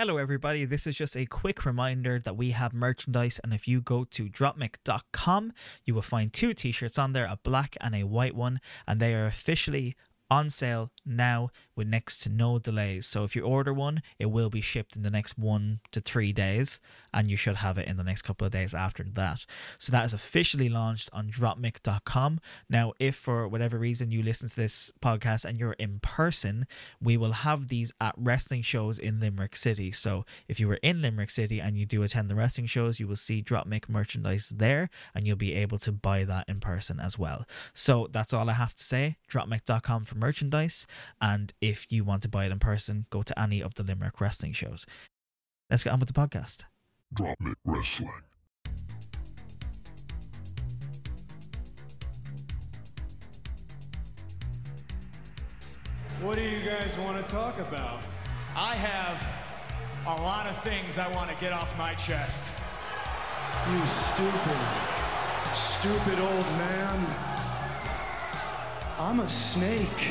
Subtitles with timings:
[0.00, 0.64] Hello, everybody.
[0.64, 4.30] This is just a quick reminder that we have merchandise, and if you go to
[4.30, 5.52] dropmic.com,
[5.84, 8.98] you will find two t shirts on there a black and a white one, and
[8.98, 9.94] they are officially
[10.30, 11.50] on sale now
[11.80, 13.06] with next to no delays.
[13.06, 16.30] So if you order one, it will be shipped in the next one to three
[16.30, 16.78] days,
[17.14, 19.46] and you should have it in the next couple of days after that.
[19.78, 22.40] So that is officially launched on dropmic.com.
[22.68, 26.66] Now, if for whatever reason you listen to this podcast and you're in person,
[27.00, 29.90] we will have these at wrestling shows in Limerick City.
[29.90, 33.08] So if you were in Limerick City and you do attend the wrestling shows, you
[33.08, 37.18] will see Dropmic merchandise there and you'll be able to buy that in person as
[37.18, 37.46] well.
[37.72, 39.16] So that's all I have to say.
[39.30, 40.86] Dropmic.com for merchandise.
[41.22, 44.20] And if you want to buy it in person, go to any of the Limerick
[44.20, 44.86] wrestling shows.
[45.70, 46.62] Let's get on with the podcast.
[47.12, 48.08] Drop It Wrestling.
[56.22, 58.00] What do you guys want to talk about?
[58.54, 59.22] I have
[60.06, 62.50] a lot of things I want to get off my chest.
[63.70, 64.58] You stupid,
[65.54, 67.06] stupid old man.
[68.98, 70.10] I'm a snake.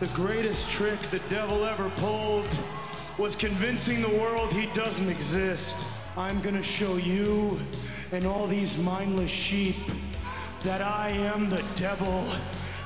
[0.00, 2.48] The greatest trick the devil ever pulled
[3.16, 5.76] was convincing the world he doesn't exist.
[6.16, 7.60] I'm gonna show you
[8.10, 9.76] and all these mindless sheep
[10.62, 12.24] that I am the devil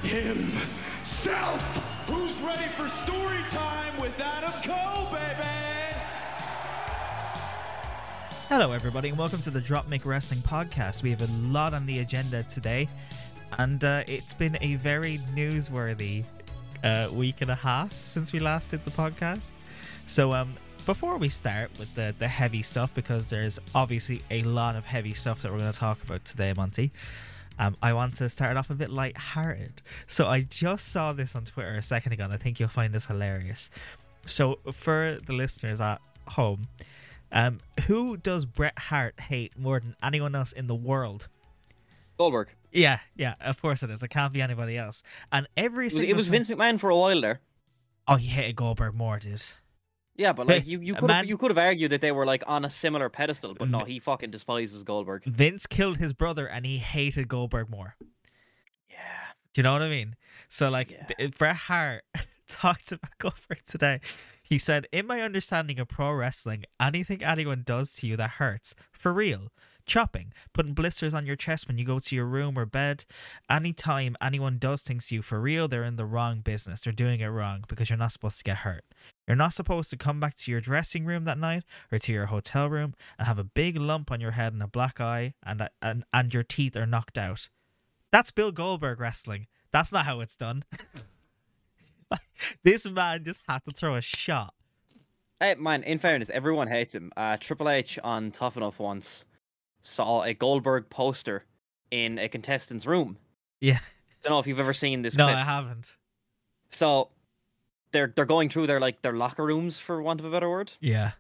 [0.02, 1.78] himself.
[2.08, 5.48] Who's ready for story time with Adam Cole, baby?
[8.50, 11.02] Hello, everybody, and welcome to the Dropmic Wrestling podcast.
[11.02, 12.86] We have a lot on the agenda today,
[13.58, 16.24] and uh, it's been a very newsworthy
[16.84, 19.50] uh, week and a half since we last did the podcast.
[20.06, 20.54] So, um,
[20.86, 25.12] before we start with the, the heavy stuff, because there's obviously a lot of heavy
[25.12, 26.90] stuff that we're going to talk about today, Monty,
[27.58, 29.82] um, I want to start off a bit light-hearted.
[30.06, 32.94] So, I just saw this on Twitter a second ago, and I think you'll find
[32.94, 33.70] this hilarious.
[34.24, 36.68] So, for the listeners at home,
[37.32, 41.28] um, who does Bret Hart hate more than anyone else in the world?
[42.16, 42.48] Goldberg.
[42.72, 44.02] Yeah, yeah, of course it is.
[44.02, 45.02] It can't be anybody else.
[45.32, 47.40] And every It was, single it was Vince McMahon for a while there.
[48.06, 49.42] Oh, he hated Goldberg more, dude.
[50.16, 52.26] Yeah, but like you, you could man- have you could have argued that they were
[52.26, 55.24] like on a similar pedestal, but no, he fucking despises Goldberg.
[55.24, 57.96] Vince killed his brother, and he hated Goldberg more.
[58.90, 58.96] Yeah.
[59.54, 60.16] Do you know what I mean?
[60.48, 61.04] So, like, Yeah.
[61.18, 62.04] th- Bret Hart
[62.48, 64.00] talked about Goldberg today.
[64.42, 68.74] He said, "In my understanding of pro wrestling, anything anyone does to you that hurts,
[68.92, 69.48] for real."
[69.88, 73.06] Chopping, putting blisters on your chest when you go to your room or bed.
[73.48, 76.82] Anytime anyone does things to you for real, they're in the wrong business.
[76.82, 78.84] They're doing it wrong because you're not supposed to get hurt.
[79.26, 82.26] You're not supposed to come back to your dressing room that night or to your
[82.26, 85.66] hotel room and have a big lump on your head and a black eye and
[85.80, 87.48] and, and your teeth are knocked out.
[88.12, 89.46] That's Bill Goldberg wrestling.
[89.70, 90.64] That's not how it's done.
[92.62, 94.52] this man just had to throw a shot.
[95.40, 97.10] Hey man, in fairness, everyone hates him.
[97.16, 99.24] Uh, Triple H on Tough Enough once
[99.82, 101.44] saw a Goldberg poster
[101.90, 103.16] in a contestant's room.
[103.60, 103.78] Yeah.
[103.78, 105.36] I Don't know if you've ever seen this No, clip.
[105.36, 105.90] I haven't.
[106.70, 107.08] So
[107.92, 110.72] they're they're going through their like their locker rooms for want of a better word.
[110.80, 111.12] Yeah.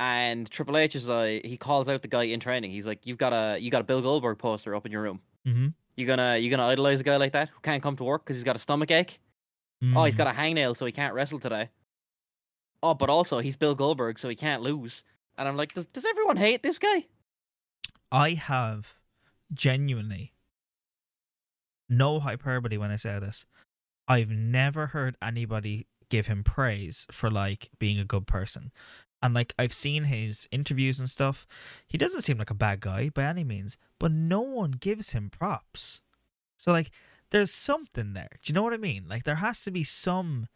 [0.00, 2.70] And Triple H is like he calls out the guy in training.
[2.70, 5.20] He's like, You've got a you got a Bill Goldberg poster up in your room.
[5.46, 5.68] Mm-hmm.
[5.96, 8.36] You gonna you gonna idolize a guy like that who can't come to work because
[8.36, 9.18] he's got a stomach ache?
[9.94, 11.68] Oh, he's got a hangnail, so he can't wrestle today.
[12.82, 15.04] Oh, but also he's Bill Goldberg, so he can't lose.
[15.36, 17.06] And I'm like, does does everyone hate this guy?
[18.10, 18.96] I have
[19.52, 20.32] genuinely
[21.88, 23.46] no hyperbole when I say this.
[24.06, 28.72] I've never heard anybody give him praise for like being a good person.
[29.22, 31.46] And like I've seen his interviews and stuff.
[31.86, 35.30] He doesn't seem like a bad guy by any means, but no one gives him
[35.30, 36.00] props.
[36.56, 36.90] So like
[37.30, 38.30] there's something there.
[38.42, 39.06] Do you know what I mean?
[39.08, 40.48] Like there has to be some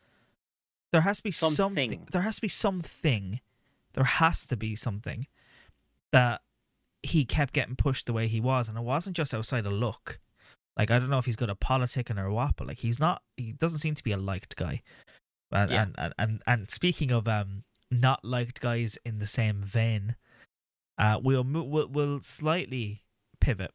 [0.93, 1.57] there has to be something.
[1.57, 2.09] Something.
[2.13, 3.41] There has to be something.
[3.95, 5.27] There has to be something
[6.13, 6.43] that
[7.03, 10.21] he kept getting pushed the way he was, and it wasn't just outside of look.
[10.77, 13.23] Like I don't know if he's good at politicking or what, but like he's not.
[13.37, 14.83] He doesn't seem to be a liked guy.
[15.51, 15.83] And Yeah.
[15.83, 20.17] and, and and and speaking of um not liked guys in the same vein,
[20.99, 23.03] uh, we'll we'll we'll slightly
[23.41, 23.73] pivot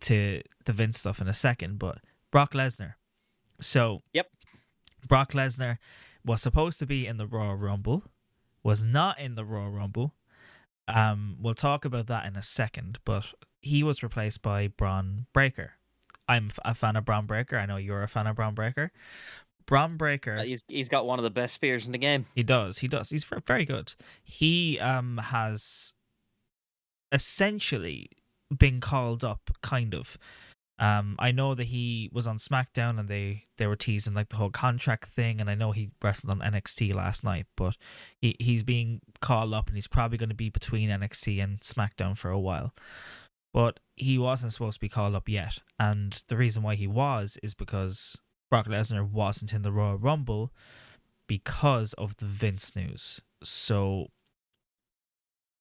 [0.00, 1.98] to the Vince stuff in a second, but
[2.32, 2.94] Brock Lesnar.
[3.60, 4.26] So Yep.
[5.06, 5.78] Brock Lesnar
[6.24, 8.04] was supposed to be in the Royal Rumble,
[8.62, 10.14] was not in the Royal Rumble.
[10.88, 13.24] Um, we'll talk about that in a second, but
[13.60, 15.72] he was replaced by Bron Breakker.
[16.28, 17.58] I'm a fan of Bron Breakker.
[17.58, 18.92] I know you're a fan of Bron Breakker.
[19.66, 20.38] Bron Breakker.
[20.38, 22.26] Uh, he's he's got one of the best spears in the game.
[22.34, 22.78] He does.
[22.78, 23.10] He does.
[23.10, 23.94] He's very good.
[24.22, 25.94] He um has
[27.12, 28.10] essentially
[28.56, 30.16] been called up, kind of,
[30.80, 34.36] Um, I know that he was on SmackDown and they they were teasing like the
[34.36, 37.76] whole contract thing, and I know he wrestled on NXT last night, but
[38.18, 42.16] he he's being called up and he's probably going to be between NXT and SmackDown
[42.16, 42.72] for a while.
[43.52, 47.36] But he wasn't supposed to be called up yet, and the reason why he was
[47.42, 48.16] is because
[48.48, 50.50] Brock Lesnar wasn't in the Royal Rumble
[51.26, 53.20] because of the Vince news.
[53.44, 54.06] So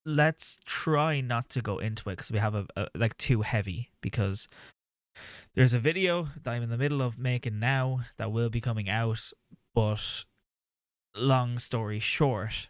[0.06, 3.92] let's try not to go into it because we have a, a like too heavy
[4.02, 4.48] because
[5.56, 8.90] there's a video that I'm in the middle of making now that will be coming
[8.90, 9.32] out,
[9.74, 10.24] but
[11.16, 12.68] long story short,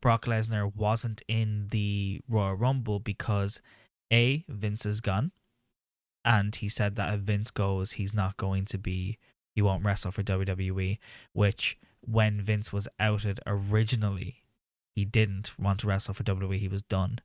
[0.00, 3.60] Brock Lesnar wasn't in the Royal Rumble because
[4.12, 5.32] A, Vince is gone.
[6.24, 9.18] And he said that if Vince goes, he's not going to be,
[9.54, 10.98] he won't wrestle for WWE,
[11.32, 14.42] which when Vince was outed originally,
[14.94, 16.58] he didn't want to wrestle for WWE.
[16.58, 17.20] He was done.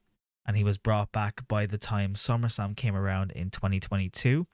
[0.46, 4.48] And he was brought back by the time SummerSlam came around in 2022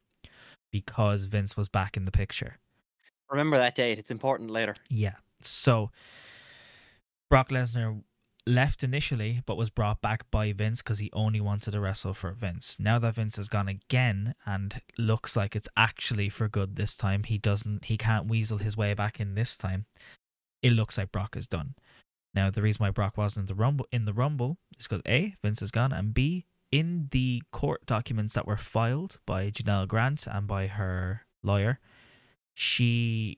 [0.72, 2.58] because Vince was back in the picture.
[3.30, 4.00] Remember that date.
[4.00, 4.76] It's important later.
[4.90, 5.16] Yeah.
[5.42, 5.92] So
[7.30, 8.02] Brock Lesnar
[8.46, 12.32] left initially, but was brought back by Vince because he only wanted to wrestle for
[12.32, 12.78] Vince.
[12.80, 17.24] Now that Vince has gone again and looks like it's actually for good this time,
[17.24, 19.86] he doesn't he can't weasel his way back in this time.
[20.62, 21.76] It looks like Brock is done.
[22.34, 25.36] Now the reason why Brock wasn't in the rumble in the rumble is because A,
[25.44, 30.28] Vince is gone, and B, in the court documents that were filed by Janelle Grant
[30.28, 31.80] and by her lawyer,
[32.54, 33.38] she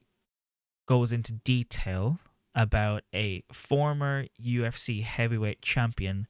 [0.88, 2.20] goes into detail
[2.56, 6.28] about a former UFC heavyweight champion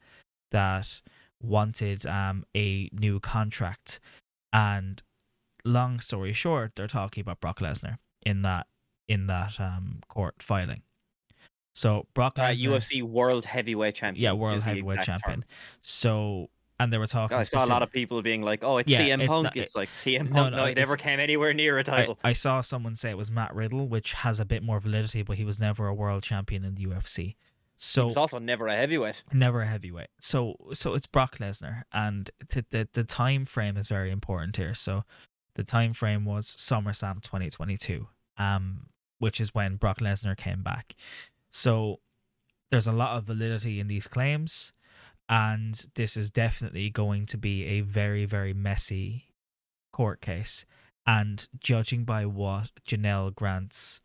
[0.52, 1.02] that
[1.42, 4.00] wanted um, a new contract.
[4.54, 5.02] And
[5.66, 8.68] long story short, they're talking about Brock Lesnar in that
[9.08, 10.84] in that um, court filing.
[11.74, 14.22] So Brock Uh, Lesnar, UFC World Heavyweight Champion.
[14.24, 15.42] yeah, world heavyweight champion.
[15.42, 15.46] term.
[15.82, 16.50] So
[16.84, 17.38] and they were talking.
[17.38, 19.58] I saw a lot of people being like, "Oh, it's Yeah, CM it's Punk." not-
[19.58, 20.52] it's like CM Punk.
[20.52, 22.18] no, No, he never came anywhere near a title.
[22.24, 25.38] I saw someone say it was Matt Riddle, which has a bit more validity, but
[25.38, 27.24] he was never a world champion in the UFC.
[27.24, 27.36] he
[27.78, 29.24] So was also never a heavyweight.
[29.34, 30.10] never a heavyweight.
[30.20, 34.74] So so it's Brock Lesnar, and t- the the time frame is very important here.
[34.74, 35.04] So
[35.56, 38.08] the time frame was SummerSlam 2022,
[38.38, 38.88] um,
[39.20, 40.96] which is when Brock Lesnar came back.
[41.50, 42.00] So
[42.70, 44.72] there's a lot of validity in these claims,
[45.32, 49.26] and this is definitely going to be a very very messy
[49.92, 50.66] court case.
[51.08, 54.02] And judging by what Janelle Grant's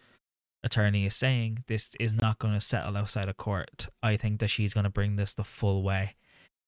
[0.62, 3.88] attorney is saying, this is not going to settle outside of court.
[4.02, 6.16] I think that she's going to bring this the full way.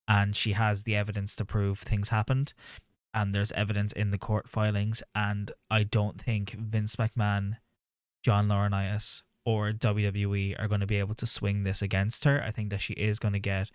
[0.07, 2.53] And she has the evidence to prove things happened.
[3.15, 5.03] And there's evidence in the court filings.
[5.15, 7.57] And I don't think Vince McMahon,
[8.23, 12.43] John Laurinaitis, or WWE are going to be able to swing this against her.
[12.43, 13.71] I think that she is going to get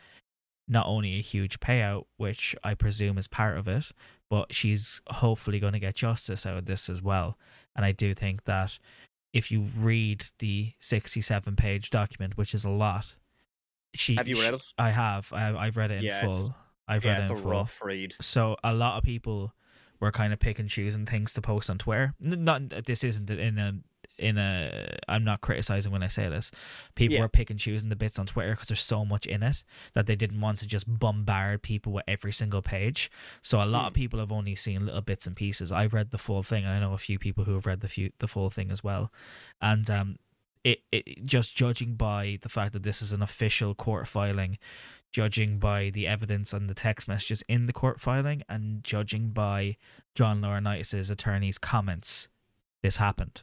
[0.67, 3.91] not only a huge payout, which I presume is part of it,
[4.29, 7.37] but she's hopefully going to get justice out of this as well.
[7.75, 8.77] And I do think that
[9.33, 13.15] if you read the 67 page document, which is a lot,
[13.93, 14.15] she.
[14.15, 14.63] Have you read it?
[14.77, 15.31] I have.
[15.33, 16.55] I, I've read it in Yeah, full.
[16.87, 17.51] I've yeah, read it in full.
[17.51, 18.15] rough read.
[18.21, 19.53] So a lot of people
[19.99, 22.13] were kind of pick and choosing things to post on Twitter.
[22.19, 23.73] Not this isn't in a
[24.17, 24.97] in a.
[25.07, 26.51] I'm not criticizing when I say this.
[26.95, 27.21] People Yeah.
[27.21, 29.63] were pick and choosing the bits on Twitter because there's so much in it
[29.93, 33.09] that they didn't want to just bombard people with every single page.
[33.41, 34.01] So a lot of Hmm.
[34.01, 35.71] people have only seen little bits and pieces.
[35.71, 36.65] I've read the full thing.
[36.65, 39.11] I know a few people who have read the few the full thing as well,
[39.61, 40.17] and um.
[40.65, 44.57] It, it just judging by the fact that this is an official court filing
[45.11, 49.75] judging by the evidence and the text messages in the court filing and judging by
[50.15, 52.29] John Laurinaitis' attorney's comments,
[52.81, 53.41] this happened.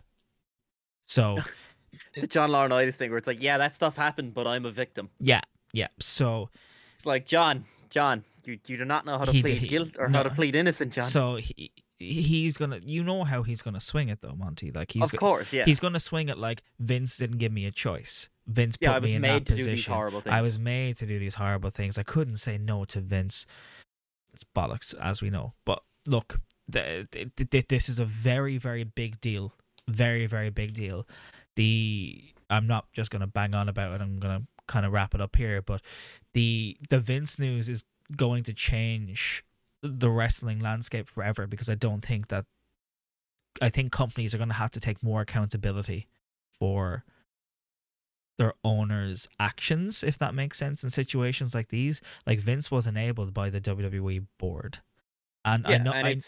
[1.11, 1.38] So,
[2.14, 5.11] The John Laurinaitis thing, where it's like, "Yeah, that stuff happened, but I'm a victim."
[5.19, 5.40] yeah,
[5.73, 5.88] yeah.
[5.99, 6.49] So,
[6.95, 9.90] It's like, John, John, you you do not know how to He plead did- guilt
[9.99, 10.19] or no.
[10.19, 11.05] how to plead innocent, John.
[11.05, 14.71] so he he's gonna, you know how he's gonna swing it though, Monty.
[14.71, 15.64] Like he's of course, yeah.
[15.64, 18.29] he's gonna swing it like Vince didn't give me a choice.
[18.47, 19.71] Vince put yeah, I was me in made that to position.
[19.73, 20.33] do these horrible things.
[20.35, 21.99] I was made to do these horrible things.
[21.99, 23.47] I couldn't say no to Vince.
[24.33, 25.52] It's bollocks, as we know.
[25.64, 26.40] But look,
[26.73, 29.52] th- th- th- this is a very, very big deal.
[29.90, 31.06] Very, very big deal.
[31.56, 34.00] The I'm not just gonna bang on about it.
[34.00, 35.62] I'm gonna kind of wrap it up here.
[35.62, 35.82] But
[36.32, 37.85] the the Vince news is
[38.16, 39.44] going to change
[39.82, 42.47] the wrestling landscape forever because I don't think that.
[43.61, 46.06] I think companies are going to have to take more accountability
[46.52, 47.04] for
[48.38, 52.00] their owners' actions, if that makes sense, in situations like these.
[52.26, 54.78] Like Vince was enabled by the WWE board,
[55.44, 55.92] and yeah, I know.
[55.92, 56.20] and I,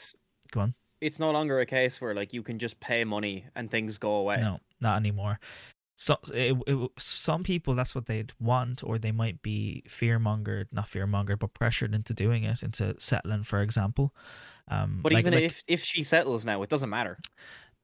[0.50, 0.74] go on.
[1.02, 4.12] It's no longer a case where like you can just pay money and things go
[4.22, 4.38] away.
[4.40, 5.38] No, not anymore.
[5.94, 10.66] so it, it, some people that's what they'd want or they might be fear mongered
[10.72, 14.06] not fear mongered but pressured into doing it into settling for example
[14.68, 17.18] um But like- even like, if if she settles now, it doesn't matter.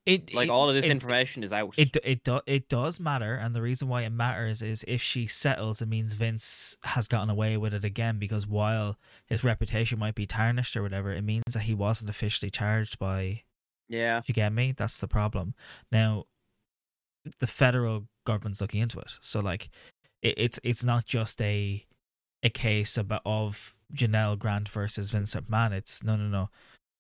[0.08, 1.74] It Like it- all of this it- information is out.
[1.76, 5.26] it it do, it does matter, and the reason why it matters is if she
[5.26, 8.18] settles, it means Vince has gotten away with it again.
[8.18, 8.96] Because while
[9.26, 13.42] his reputation might be tarnished or whatever, it means that he wasn't officially charged by.
[13.88, 14.18] yeah.
[14.20, 14.72] Do you get me?
[14.76, 15.54] That's the problem.
[15.92, 16.24] Now,
[17.40, 19.70] the federal government's looking into it, so like,
[20.22, 21.84] it, it's it's not just a
[22.42, 25.72] a case about of Janelle Grant versus Vincent McMahon.
[25.72, 26.50] It's no, no, no.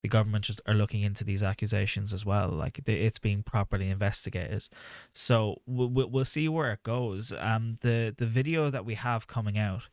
[0.02, 2.50] The government are looking into these accusations as well.
[2.50, 4.68] Like it's being properly investigated.
[5.12, 7.32] So we'll, we'll see where it goes.
[7.38, 9.88] Um, the the video that we have coming out,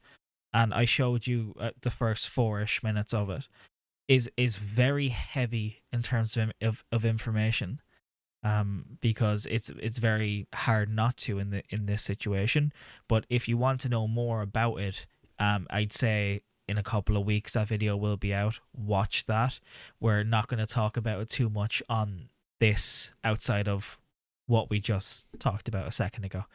[0.54, 3.48] and I showed you uh, the first four-ish minutes of it,
[4.08, 7.82] is is very heavy in terms of of, of information.
[8.44, 12.72] Um, because it's it's very hard not to in the in this situation.
[13.10, 15.08] But if you want to know more about it,
[15.40, 18.60] um, I'd say in a couple of weeks that video will be out.
[18.76, 19.60] Watch that.
[20.00, 22.30] We're not going to talk about it too much on
[22.60, 23.98] this outside of
[24.48, 26.46] what we just talked about a second ago.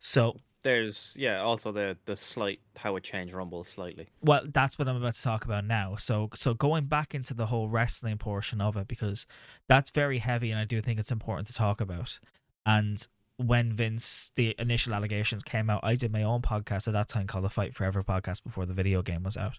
[0.00, 1.40] So, There's yeah.
[1.40, 4.08] Also the the slight how it changed Rumble slightly.
[4.22, 5.96] well, that's what I'm about to talk about now.
[5.96, 9.26] So, so going back into the whole wrestling portion of it because
[9.68, 12.18] that's very heavy, and I do think it's important to talk about.
[12.66, 17.08] And when Vince, the initial allegations came out, I did my own podcast at that
[17.08, 19.58] time called the Fight Forever podcast before the video game was out.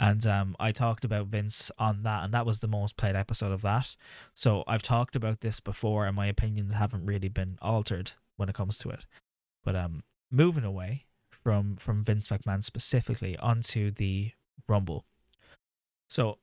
[0.00, 3.52] And um, I talked about Vince on that, and that was the most played episode
[3.52, 3.94] of that.
[4.34, 8.54] So I've talked about this before, and my opinions haven't really been altered when it
[8.54, 9.04] comes to it.
[9.62, 14.32] But um, moving away from from Vince McMahon specifically onto the
[14.68, 15.04] Rumble.
[16.08, 16.38] So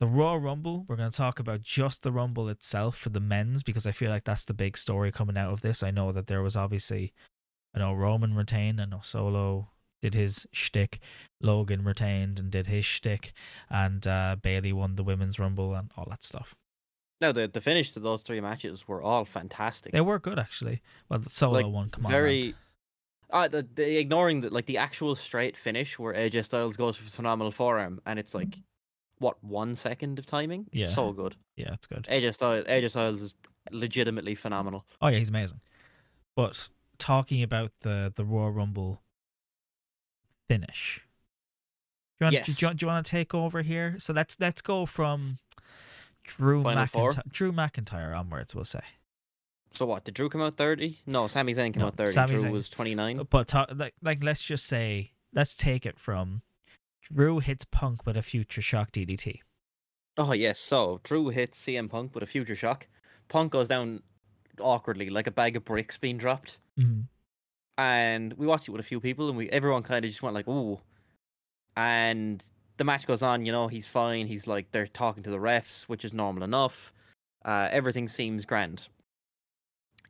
[0.00, 3.62] the Royal Rumble, we're going to talk about just the Rumble itself for the men's
[3.62, 5.82] because I feel like that's the big story coming out of this.
[5.82, 7.12] I know that there was obviously,
[7.74, 9.68] I know Roman retained, I know Solo
[10.02, 11.00] did his shtick,
[11.40, 13.32] Logan retained and did his shtick,
[13.70, 16.54] and uh, Bayley won the Women's Rumble and all that stuff.
[17.20, 19.92] Now the the finish to those three matches were all fantastic.
[19.92, 20.82] They were good actually.
[21.08, 22.42] Well, the Solo Like, one, come on, very.
[22.42, 22.54] man.
[23.30, 27.08] Uh, the, the ignoring the like the actual straight finish where AJ Styles goes for
[27.08, 28.58] phenomenal forearm and it's like
[29.24, 30.66] what one second of timing.
[30.72, 30.94] It's Yeah.
[30.94, 31.36] so good.
[31.56, 32.04] yeah, it's good.
[32.10, 33.34] AJ Styles AJ Styles is
[33.70, 34.84] legitimately phenomenal.
[35.00, 35.60] Oh yeah, he's amazing.
[36.36, 39.00] But talking about the the Royal Rumble
[40.48, 41.00] finish,
[42.18, 42.46] do you want, Yes.
[42.46, 43.96] do, you, want- do you want to take over here?
[43.98, 45.38] So let's let's go from
[46.24, 46.62] Drew?
[46.62, 48.54] McIntyre, Drew McIntyre onwards.
[48.54, 48.80] We'll say,
[49.72, 50.04] So what?
[50.04, 50.98] Did Drew come out thirty?
[51.06, 52.12] No, Sami Zayn came No, out thirty.
[52.12, 53.20] Sami Drew Zayn- was twenty nine.
[53.30, 56.42] but talk, like like let's just say let's take it from
[57.04, 59.40] Drew hits Punk with a future shock DDT.
[60.16, 60.58] Oh yes.
[60.58, 62.86] So Drew hits CM Punk with a future shock.
[63.28, 64.02] Punk goes down
[64.60, 66.58] awkwardly like a bag of bricks being dropped.
[66.78, 67.02] Mm-hmm.
[67.78, 70.34] and we watched it with a few people, and we everyone kind of just went
[70.34, 70.80] like, "Ooh,"
[71.76, 72.44] and
[72.78, 73.44] the match goes on.
[73.44, 74.26] You know, he's fine.
[74.26, 76.92] He's like they're talking to the refs, which is normal enough.
[77.44, 78.88] Uh, everything seems grand,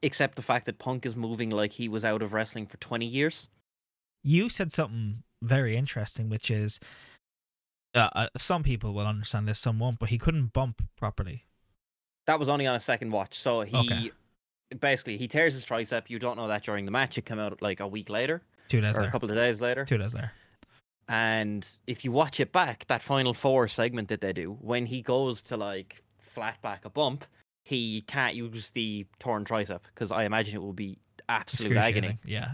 [0.03, 3.07] except the fact that Punk is moving like he was out of wrestling for twenty
[3.07, 3.49] years.
[4.23, 6.81] You said something very interesting, which is
[7.95, 11.45] uh, uh, some people will understand this, some won't, but he couldn't bump properly.
[12.27, 14.11] That was only on a second watch, so he Okay.
[14.81, 16.05] basically he tears his tricep.
[16.09, 17.19] You don't know that during the match.
[17.19, 19.09] It came out like a week later Two days or there.
[19.09, 19.85] a couple of days later.
[19.85, 20.33] Two days there.
[21.07, 25.03] And if you watch it back, that final four segment that they do, when he
[25.03, 27.27] goes to like flat back a bump,
[27.67, 30.99] he can't use the torn tricep because I imagine it will be
[31.29, 32.19] absolute agony.
[32.25, 32.53] Yeah.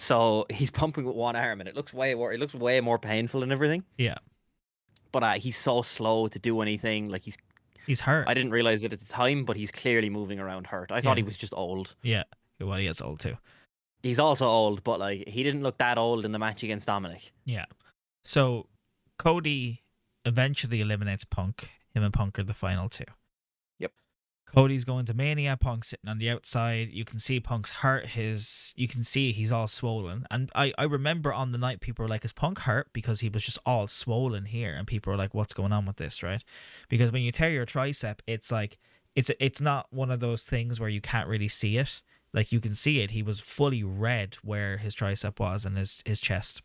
[0.00, 2.32] So he's pumping with one arm, and it looks way more.
[2.32, 3.84] It looks way more painful and everything.
[3.98, 4.16] Yeah.
[5.12, 7.08] But uh, he's so slow to do anything.
[7.08, 7.36] Like he's,
[7.86, 8.28] He's hurt.
[8.28, 10.92] I didn't realize it at the time, but he's clearly moving around hurt.
[10.92, 11.96] I thought he was just old.
[12.02, 12.24] Yeah.
[12.60, 13.36] Well, he is old too.
[14.02, 17.30] He's also old, but like he didn't look that old in the match against Dominik.
[17.44, 17.64] Yeah.
[18.24, 18.66] So
[19.18, 19.82] Cody
[20.24, 21.68] eventually eliminates Punk.
[21.94, 23.04] Him and Punk are the final two.
[24.54, 25.56] Cody's going to Mania.
[25.56, 26.90] Punk sitting on the outside.
[26.90, 28.06] You can see Punk's hurt.
[28.06, 30.26] His you can see he's all swollen.
[30.30, 33.28] And I I remember on the night people were like, "Is Punk hurt?" Because he
[33.28, 36.42] was just all swollen here, and people were like, "What's going on with this?" Right?
[36.88, 38.78] Because when you tear your tricep, it's like
[39.16, 42.02] it's it's not one of those things where you can't really see it.
[42.32, 43.10] Like you can see it.
[43.10, 46.62] He was fully red where his tricep was and his his chest.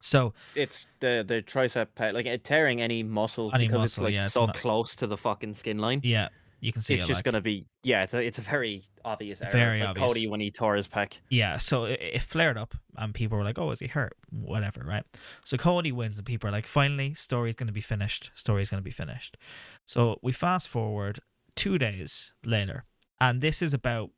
[0.00, 4.24] So It's the the tricep like tearing any muscle Any because muscle, it's like yeah,
[4.24, 6.00] it's so not- close to the fucking skin line.
[6.04, 6.28] yeah,
[6.60, 7.06] you can see it's it.
[7.06, 8.02] just like- gonna be yeah.
[8.02, 9.52] It's a it's a very obvious error.
[9.52, 10.06] Very like obvious.
[10.08, 11.20] Cody when he tore his pec.
[11.28, 14.82] Yeah, so it, it flared up, and people were like, "Oh, is he hurt?" Whatever,
[14.84, 15.04] right?
[15.44, 18.30] So Cody wins, and people are like, "Finally, story's going to be finished.
[18.34, 19.36] Story's going to be finished."
[19.84, 21.20] So we fast forward
[21.54, 22.84] two days later,
[23.20, 24.10] and this is about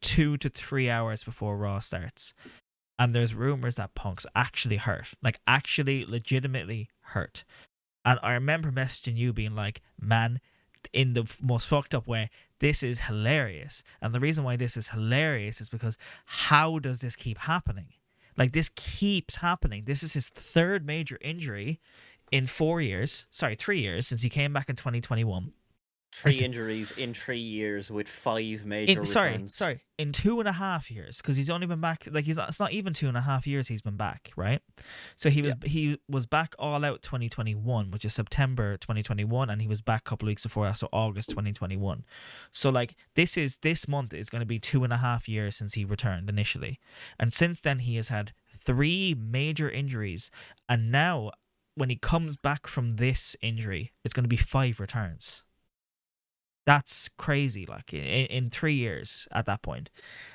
[0.00, 2.34] two to three hours before Raw starts.
[2.96, 7.42] And there's rumors that Punk's actually hurt, like actually legitimately hurt.
[8.04, 10.40] And I remember messaging you being like, man,
[10.94, 13.82] in the most fucked up way, this is hilarious.
[14.00, 17.88] And the reason why this is hilarious is because how does this keep happening?
[18.36, 19.84] Like, this keeps happening.
[19.84, 21.80] This is his third major injury
[22.32, 23.26] in four years.
[23.30, 25.52] Sorry, three years since he came back in 2021.
[26.16, 29.56] Three It's- injuries in three years with five major In, sorry, returns.
[29.56, 32.06] sorry, in two and a half years, because he's only been back.
[32.08, 34.62] Like he's it's not even two and a half years he's been back, right?
[35.16, 39.66] So he was he was back all out 2021, which is September 2021, and he
[39.66, 42.04] was back a couple of weeks before that, so August 2021.
[42.52, 45.56] So like this is this month is going to be two and a half years
[45.56, 46.78] since he returned initially,
[47.18, 50.30] and since then he has had three major injuries,
[50.68, 51.32] and now
[51.74, 55.42] when he comes back from this injury, it's going to be five returns.
[56.66, 57.66] That's crazy.
[57.66, 59.90] Like in, in three years at that point.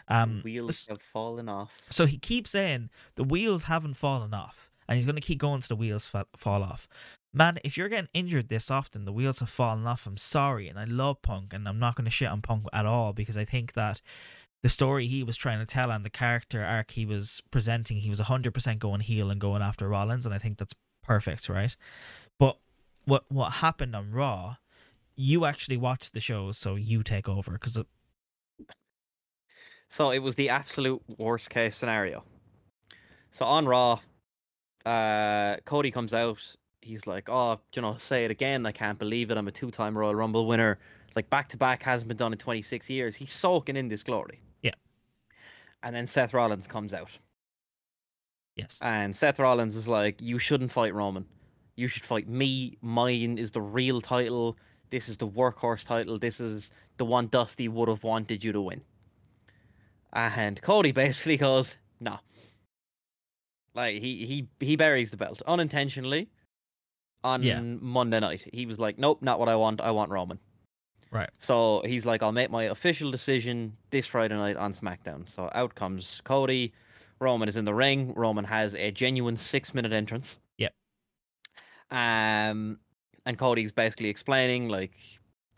[0.08, 1.88] Um, Wheels have fallen off.
[1.90, 5.62] so he keeps saying the wheels haven't fallen off, and he's going to keep going
[5.62, 6.88] to the wheels fa- fall off.
[7.32, 10.08] Man, if you're getting injured this often, the wheels have fallen off.
[10.08, 12.88] I'm sorry, and I love Punk, and I'm not going to shit on Punk at
[12.88, 14.02] all because I think that
[14.64, 18.10] the story he was trying to tell and the character arc he was presenting, he
[18.10, 21.76] was 100% going heel and going after Rollins, and I think that's perfect, right?
[22.40, 22.58] But
[23.06, 24.56] what what happened on Raw?
[25.22, 27.78] You actually watch the shows, so you take over because
[29.90, 32.24] So it was the absolute worst case scenario.
[33.30, 34.00] So on Raw,
[34.86, 36.40] uh, Cody comes out.
[36.80, 38.66] He's like, "Oh, you know, say it again.
[38.66, 39.38] I can't believe it.
[39.38, 40.80] I'm a two-time Royal Rumble winner.
[41.18, 43.18] Like back to back hasn't been done in 26 years.
[43.18, 44.76] He's soaking in this glory." Yeah.
[45.84, 47.20] And then Seth Rollins comes out,
[48.56, 51.26] yes, and Seth Rollins is like, "You shouldn't fight Roman.
[51.76, 52.78] You should fight me.
[52.82, 54.58] Mine is the real title.
[54.90, 56.18] This is the workhorse title.
[56.20, 58.82] This is the one Dusty would have wanted you to win."
[60.14, 62.20] And Cody basically goes, "No."
[63.76, 66.30] Like he he he buries the belt unintentionally
[67.24, 67.62] on Yeah.
[67.62, 68.48] Monday night.
[68.54, 69.82] He was like, "Nope, not what I want.
[69.82, 70.40] I want Roman."
[71.12, 71.30] right.
[71.40, 75.76] So he's like, "I'll make my official decision this Friday night on SmackDown." So out
[75.76, 76.74] comes Cody.
[77.20, 78.14] Roman is in the ring.
[78.16, 80.40] Roman has a genuine six minute entrance.
[80.58, 80.74] Yep.
[81.92, 82.80] Um,
[83.30, 84.92] and Cody's basically explaining like,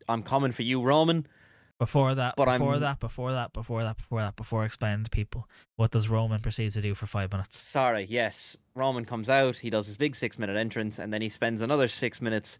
[0.09, 1.25] "I'm coming for you, Roman."
[1.79, 5.03] Before that, But before I'm- that, before that, before that, before that, before I explain
[5.03, 7.57] to people what does Roman proceed to do for five minutes.
[7.59, 8.55] Sorry, yes.
[8.75, 11.87] Roman comes out, he does his big six minute entrance, and then he spends another
[11.87, 12.59] six minutes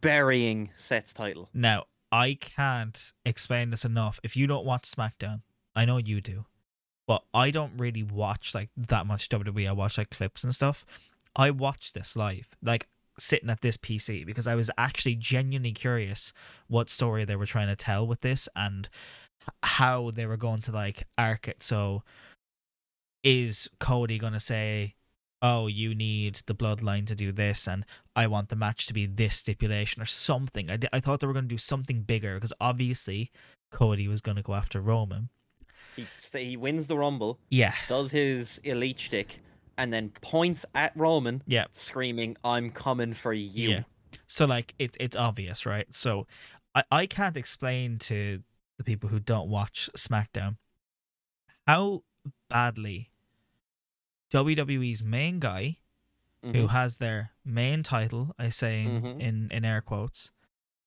[0.00, 1.48] burying Seth's title.
[1.52, 4.20] Now, I can't explain this enough.
[4.22, 5.42] If you don't watch SmackDown,
[5.74, 6.46] I know you do,
[7.06, 9.66] but I don't really watch like that much WWE.
[9.68, 10.84] I watch like clips and stuff.
[11.34, 12.88] I watched this live, like
[13.20, 16.32] sitting at this PC, because I was actually genuinely curious
[16.68, 18.88] what story they were trying to tell with this and
[19.62, 21.62] how they were going to like arc it.
[21.62, 22.02] So,
[23.22, 24.94] is Cody going to say,
[25.42, 29.06] oh, you need the bloodline to do this, and I want the match to be
[29.06, 30.70] this stipulation or something.
[30.70, 33.30] I, I thought they were going to do something bigger because obviously
[33.70, 35.30] Cody was going to go after Roman.
[35.96, 36.06] He
[36.38, 39.40] he wins the Rumble, Yeah, does his elite shtick,
[39.80, 43.70] and then points at Roman, yeah, screaming, I'm coming for you.
[43.70, 43.82] yeah.
[44.26, 45.92] So like it's it's obvious, right?
[45.94, 46.26] So
[46.74, 48.42] I I can't explain to
[48.78, 50.56] the people who don't watch SmackDown
[51.66, 52.02] how
[52.48, 53.10] badly
[54.30, 55.78] WWE's main guy
[56.42, 56.68] who Mhm.
[56.70, 59.20] has their main title, I say in Mhm.
[59.20, 60.30] in, in air quotes,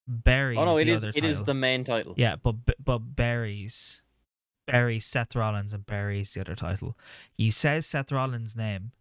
[0.07, 1.45] buries Oh no, it is it is title.
[1.45, 2.13] the main title.
[2.17, 4.01] Yeah, but but buries
[4.65, 6.97] buries Seth Rollins and buries the other title.
[7.33, 8.91] He says Seth Rollins' name,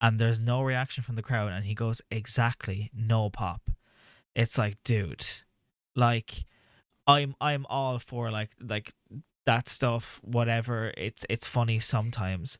[0.00, 3.70] and there's no reaction from the crowd, and he goes exactly no pop.
[4.34, 5.26] It's like, dude,
[5.96, 6.44] like
[7.06, 8.92] I'm I'm all for like like
[9.46, 10.92] that stuff, whatever.
[10.96, 12.58] It's it's funny sometimes.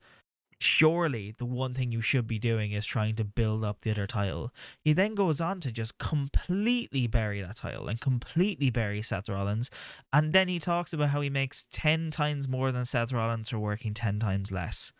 [0.60, 4.06] Surely the one thing you should be doing is trying to build up the other
[4.08, 4.52] title.
[4.82, 9.70] He then goes on to just completely bury that title and completely bury Seth Rollins.
[10.12, 13.58] And then he talks about how he makes 10 times more than Seth Rollins for
[13.60, 14.92] working 10 times less.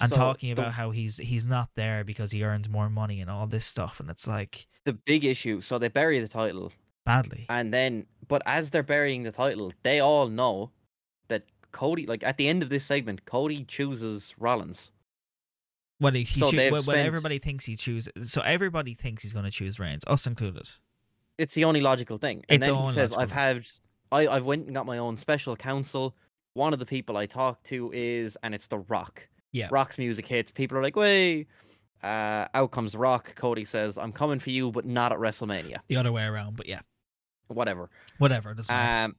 [0.00, 3.20] And So talking the- about how he's he's not there because he earns more money
[3.20, 4.00] and all this stuff.
[4.00, 6.72] And it's like, The big issue, so they bury the title,
[7.04, 7.46] badly.
[7.48, 10.70] and then, but as they're burying the title, they all know
[11.28, 14.90] that Cody, like at the end of this segment, Cody chooses Rollins.
[15.98, 19.32] When, he, he So when, when spent- everybody thinks he chooses, so everybody thinks he's
[19.32, 20.68] going to choose Reigns, us included.
[21.38, 22.44] It's the only logical thing.
[22.48, 23.66] And It's then the he says, "I've had,
[24.10, 26.16] I, I've went and got my own special counsel.
[26.54, 29.28] One of the people I talk to is, and it's The Rock.
[29.52, 29.68] Yeah.
[29.70, 30.50] Rock's music hits.
[30.52, 31.46] People are like, "Way!"
[32.02, 33.34] Uh, out comes The Rock.
[33.36, 35.78] Cody says, "I'm coming for you, but not at WrestleMania.
[35.88, 36.80] The other way around, but yeah,
[37.48, 38.54] Whatever." whatever.
[38.54, 39.14] Doesn't matter.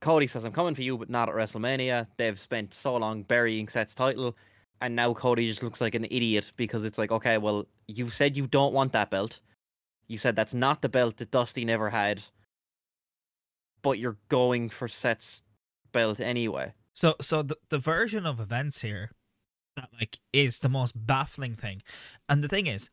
[0.00, 2.06] Cody says, I'm coming for you, but not at WrestleMania.
[2.16, 4.36] They've spent so long burying Seth's title,
[4.80, 8.36] and now Cody just looks like an idiot because it's like, okay, well, you said
[8.36, 9.40] you don't want that belt.
[10.06, 12.22] You said that's not the belt that Dusty never had,
[13.82, 15.42] but you're going for Seth's
[15.92, 16.72] belt anyway.
[16.94, 19.10] So so the the version of events here
[19.76, 21.82] that like is the most baffling thing.
[22.28, 22.90] And the thing is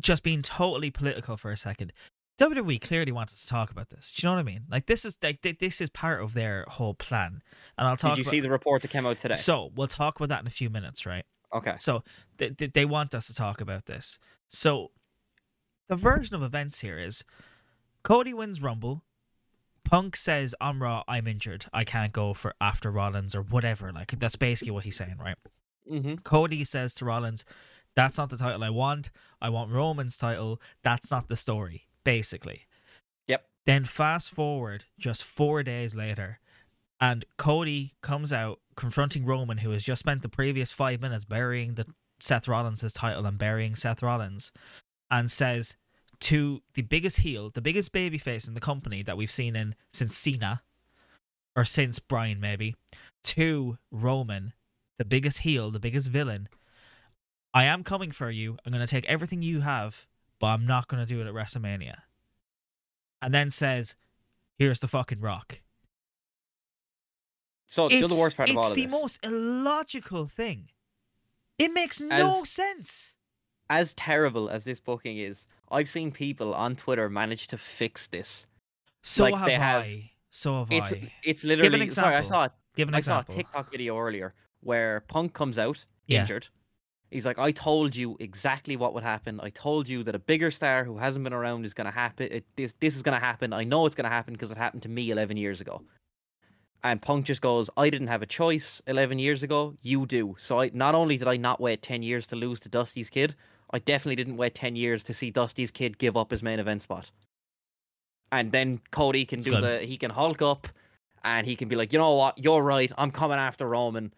[0.00, 1.92] just being totally political for a second.
[2.38, 4.12] WWE clearly wanted to talk about this.
[4.12, 4.64] Do you know what I mean?
[4.70, 7.42] Like this is like this is part of their whole plan.
[7.76, 9.34] And I'll talk Did you about, see the report that came out today?
[9.34, 11.24] So, we'll talk about that in a few minutes, right?
[11.54, 11.74] okay.
[11.78, 12.02] So
[12.36, 14.18] they, they they want us to talk about this.
[14.46, 14.92] So
[15.88, 17.24] the version of events here is
[18.02, 19.02] Cody wins Rumble.
[19.84, 21.66] Punk says "I'm Raw, I'm injured.
[21.72, 23.90] I can't go for after Rollins or whatever.
[23.92, 25.36] Like that's basically what he's saying, right?
[25.90, 26.16] Mm-hmm.
[26.16, 27.44] Cody says to Rollins,
[27.94, 29.10] That's not the title I want.
[29.40, 30.60] I want Roman's title.
[30.82, 32.62] That's not the story, basically.
[33.26, 33.44] Yep.
[33.66, 36.40] Then fast forward just four days later,
[36.98, 41.74] and Cody comes out confronting Roman, who has just spent the previous five minutes burying
[41.74, 41.84] the
[42.18, 44.52] Seth Rollins' title and burying Seth Rollins,
[45.10, 45.76] and says
[46.20, 50.16] to the biggest heel, the biggest babyface in the company that we've seen in since
[50.16, 50.62] Cena,
[51.54, 52.74] or since Bryan maybe,
[53.24, 54.54] to Roman,
[54.96, 56.48] the biggest heel, the biggest villain.
[57.52, 58.56] I am coming for you.
[58.64, 60.06] I'm going to take everything you have,
[60.40, 61.96] but I'm not going to do it at WrestleMania.
[63.20, 63.96] And then says,
[64.56, 65.60] "Here's the fucking rock."
[67.66, 70.70] So the worst part of it's all of It's the this, most illogical thing.
[71.58, 73.14] It makes no As- sense.
[73.68, 78.46] as terrible as this booking is, I've seen people on Twitter manage to fix this.
[79.02, 80.10] So like, have they have- I.
[80.30, 81.12] So have It's I.
[81.24, 82.52] it's literally sorry, I saw it.
[82.76, 83.32] Give an I example.
[83.34, 86.20] saw a TikTok video earlier where Punk comes out Yeah.
[86.20, 86.48] injured.
[87.10, 89.40] He's like, I told you exactly what would happen.
[89.42, 92.28] I told you that a bigger star who hasn't been around is going to happen.
[92.30, 93.52] It, this this is going to happen.
[93.52, 95.82] I know it's going to happen because it happened to me 11 years ago.
[96.84, 99.74] And Punk just goes, I didn't have a choice 11 years ago.
[99.82, 100.36] You do.
[100.38, 103.34] So I not only did I not wait 10 years to lose to Dusty's kid,
[103.72, 106.82] I definitely didn't wait 10 years to see Dusty's kid give up his main event
[106.82, 107.10] spot.
[108.30, 109.64] And then Cody can It's do good.
[109.64, 110.68] the he can hulk up
[111.24, 112.92] and he can be like, you know what, you're right.
[112.96, 114.12] I'm coming after Roman.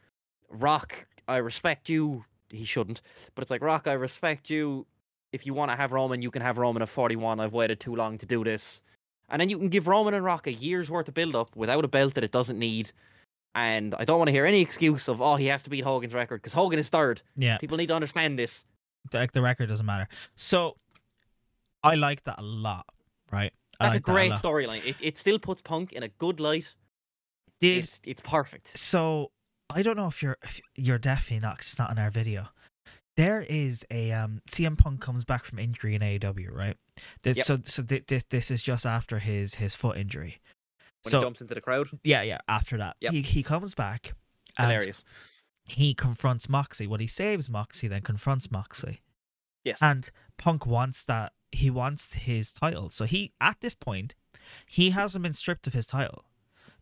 [0.51, 2.25] Rock, I respect you.
[2.51, 3.01] He shouldn't,
[3.35, 4.87] but it's like Rock, I respect you.
[5.33, 7.39] If you want to have Roman, you can have Roman at 41.
[7.39, 8.83] I've waited too long to do this,
[9.29, 11.85] and then you can give Roman and Rock a year's worth of build up without
[11.85, 12.91] a belt that it doesn't need.
[13.55, 16.15] And I don't want to hear any excuse of oh he has to beat Hogan's
[16.15, 17.23] record because Hogan is third.
[17.37, 18.65] yeah, People need to understand this.
[19.13, 20.09] like the record doesn't matter.
[20.37, 20.77] So
[21.83, 22.87] I like that a lot,
[23.33, 23.53] right?
[23.79, 24.43] I That's like a that great lot.
[24.43, 24.85] storyline.
[24.87, 26.75] It it still puts Punk in a good light.
[27.61, 28.77] Did It's it's perfect.
[28.79, 29.31] so
[29.75, 32.49] I don't know if you're if you're definitely not 'cause it's not in our video.
[33.17, 36.77] There is a um CM Punk comes back from injury in AEW, right?
[37.23, 37.47] This, Yep.
[37.47, 40.41] So so thi- this this is just after his his foot injury.
[41.03, 42.39] When so he jumps into the crowd, yeah, yeah.
[42.49, 43.13] After that, Yep.
[43.13, 44.13] he he comes back.
[44.59, 45.05] hilarious.
[45.65, 46.87] He confronts Moxley.
[46.87, 49.01] Well, he saves Moxie, then confronts Moxie.
[49.65, 49.81] Yes.
[49.81, 51.33] And Punk wants that.
[51.53, 52.91] He wants his title.
[52.91, 54.15] So he, at this point,
[54.67, 56.25] he hasn't been stripped of his title.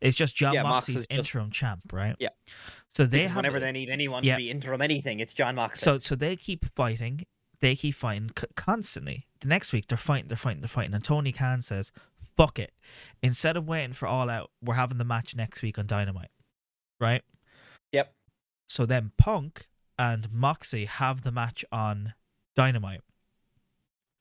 [0.01, 2.17] It's just Jon Yeah, Mox Moxley's just- interim champ, right?
[2.19, 2.29] Yeah.
[2.89, 4.35] So they Because have whenever they need anyone yeah.
[4.35, 5.83] to be interim anything, it's Jon Moxley.
[5.85, 7.27] so so they keep fighting.
[7.61, 9.27] They keep fighting c- constantly.
[9.41, 11.91] The next week they're fighting, they're fighting, they're fighting, and Tony Khan says,
[12.37, 12.73] "Fuck it."
[13.23, 16.31] Instead of waiting for All Out, we're having the match next week on Dynamite,
[17.01, 17.23] right?
[17.93, 18.15] Yep.
[18.69, 22.15] So then Punk and Moxie have the match on
[22.55, 23.01] Dynamite.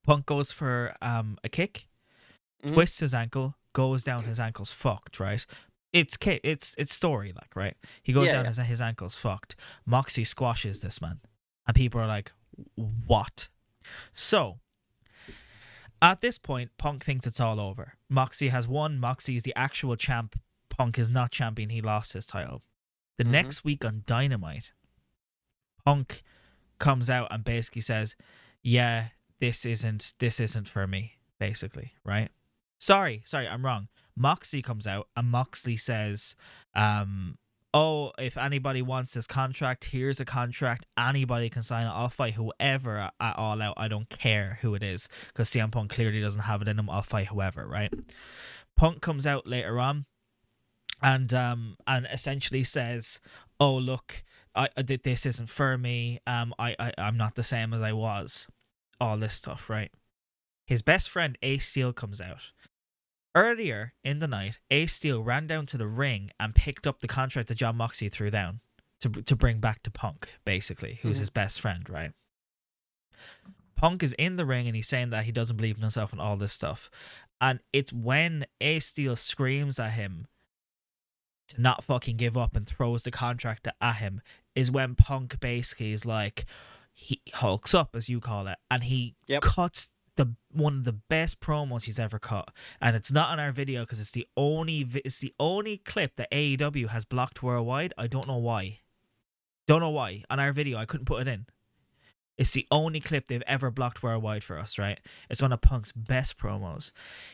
[0.04, 1.88] Punk goes for um a kick,
[2.66, 2.74] Mhm.
[2.74, 4.24] twists his ankle, goes down.
[4.24, 5.46] His ankle's fucked, right?
[5.94, 7.76] It's it's it's story like right.
[8.02, 8.46] He goes Yeah, down.
[8.46, 8.50] yeah.
[8.50, 9.56] His his ankle's fucked.
[9.86, 11.20] Moxie squashes this man,
[11.68, 12.32] and people are like,
[12.76, 13.50] "What?"
[14.13, 14.60] So.
[16.00, 17.94] At this point, Punk thinks it's all over.
[18.08, 19.00] Moxie has won.
[19.00, 20.40] Moxie is the actual champ.
[20.70, 21.70] Punk is not champion.
[21.72, 22.62] He lost his title.
[23.18, 23.30] The Mhm.
[23.32, 24.72] next week on Dynamite,
[25.86, 26.22] Punk
[26.80, 28.16] comes out and basically says,
[28.62, 29.10] "Yeah,
[29.40, 32.30] this isn't this isn't for me." Basically, right?
[32.80, 33.88] Sorry, sorry, I'm wrong.
[34.16, 36.36] Moxley comes out and Moxley says,
[36.74, 37.38] um,
[37.74, 40.86] "Oh, if anybody wants this contract, here's a contract.
[40.98, 41.90] Anybody can sign it.
[41.90, 43.76] I'll fight whoever at at all out.
[43.78, 46.90] I don't care who it is because CM Punk clearly doesn't have it in him.
[46.90, 47.94] I'll fight whoever." Right?
[48.76, 50.06] Punk comes out later on
[51.02, 53.20] and um and essentially says,
[53.60, 54.24] "Oh look,
[54.56, 56.20] I, I this isn't for me.
[56.28, 58.48] Um, I, I I'm not the same as I was.
[59.00, 59.92] All this stuff, right?"
[60.66, 62.52] His best friend Ace Steel comes out.
[63.38, 67.08] Earlier in the night, Ace Steel ran down to the ring and picked up the
[67.08, 68.62] contract that Jon Moxley threw down
[69.02, 71.21] to to bring back to Punk, basically, who's Mhm.
[71.21, 72.12] his best friend, right?
[73.76, 76.19] Punk is in the ring and he's saying that he doesn't believe in himself and
[76.19, 76.89] all this stuff.
[77.39, 80.28] And it's when Ace Steel screams at him
[81.50, 84.21] to not fucking give up and throws the contract at him
[84.56, 86.45] is when Punk basically is like
[86.91, 89.43] he hulks up as you call it and he Yep.
[89.43, 92.50] cuts the one of the best promos he's ever cut
[92.82, 96.30] and it's not on our video because it's the only it's the only clip that
[96.32, 98.80] AEW has blocked worldwide I don't know why
[99.68, 101.46] don't know why on our video I couldn't put it in
[102.38, 105.00] it's the only clip they've ever blocked worldwide for us, right?
[105.30, 106.92] It's one of Punk's best promos.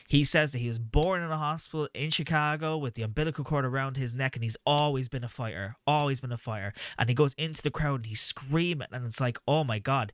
[0.08, 3.66] He says that he was born in a hospital in Chicago with the umbilical cord
[3.66, 6.72] around his neck and he's always been a fighter, always been a fighter.
[6.98, 10.12] And he goes into the crowd and he's screaming and it's like, oh my God,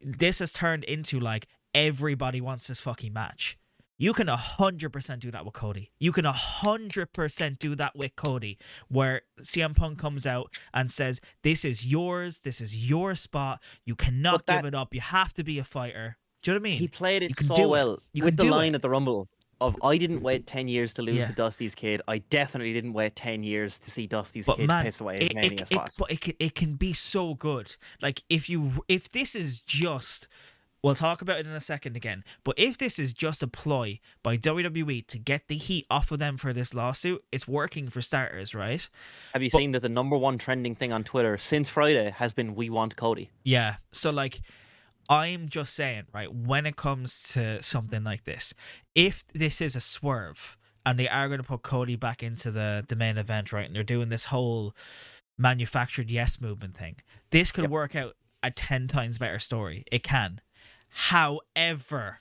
[0.00, 3.58] this has turned into like everybody wants this fucking match.
[4.00, 5.90] You can 100% do that with Cody.
[5.98, 11.64] You can 100% do that with Cody, where CM Punk comes out and says, This
[11.64, 12.40] is yours.
[12.40, 13.60] This is your spot.
[13.84, 14.94] You cannot that- give it up.
[14.94, 16.16] You have to be a fighter.
[16.42, 16.78] Do you know what I mean?
[16.78, 17.68] He played You it can so do it.
[17.68, 18.76] well You with can the do line it.
[18.76, 19.28] at the Rumble
[19.60, 21.26] of "I didn't wait ten years to lose Yeah.
[21.26, 22.00] to Dusty's kid.
[22.06, 25.30] I definitely didn't wait ten years to see Dusty's but kid man, piss away his
[25.30, 27.74] it, mania it, it, but it can, it can be so good.
[28.00, 30.28] Like if you if this is just
[30.82, 32.24] we'll talk about it in a second again.
[32.44, 36.18] But if this is just a ploy by WWE to get the heat off of
[36.18, 38.88] them for this lawsuit, it's working for starters, right?
[39.32, 42.32] Have you but- seen that the number one trending thing on Twitter since Friday has
[42.32, 43.30] been "We want Cody"?
[43.44, 43.76] Yeah.
[43.92, 44.40] So like
[45.10, 48.52] I'm just saying, right, when it comes to something like this,
[48.94, 52.84] if this is a swerve and they are going to put Cody back into the,
[52.86, 54.74] the main event, right, and they're doing this whole
[55.38, 56.96] manufactured yes movement thing,
[57.30, 57.70] this could Yep.
[57.70, 59.84] work out a 10 times better story.
[59.90, 60.40] It can.
[60.90, 62.18] However,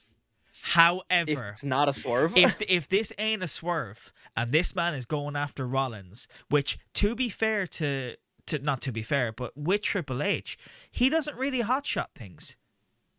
[0.53, 4.93] If however, it's not a swerve, if if this ain't a swerve and this man
[4.93, 8.15] is going after Rollins, which to be fair to
[8.47, 10.58] to not to be fair, but with Triple H,
[10.91, 12.56] he doesn't really hotshot things.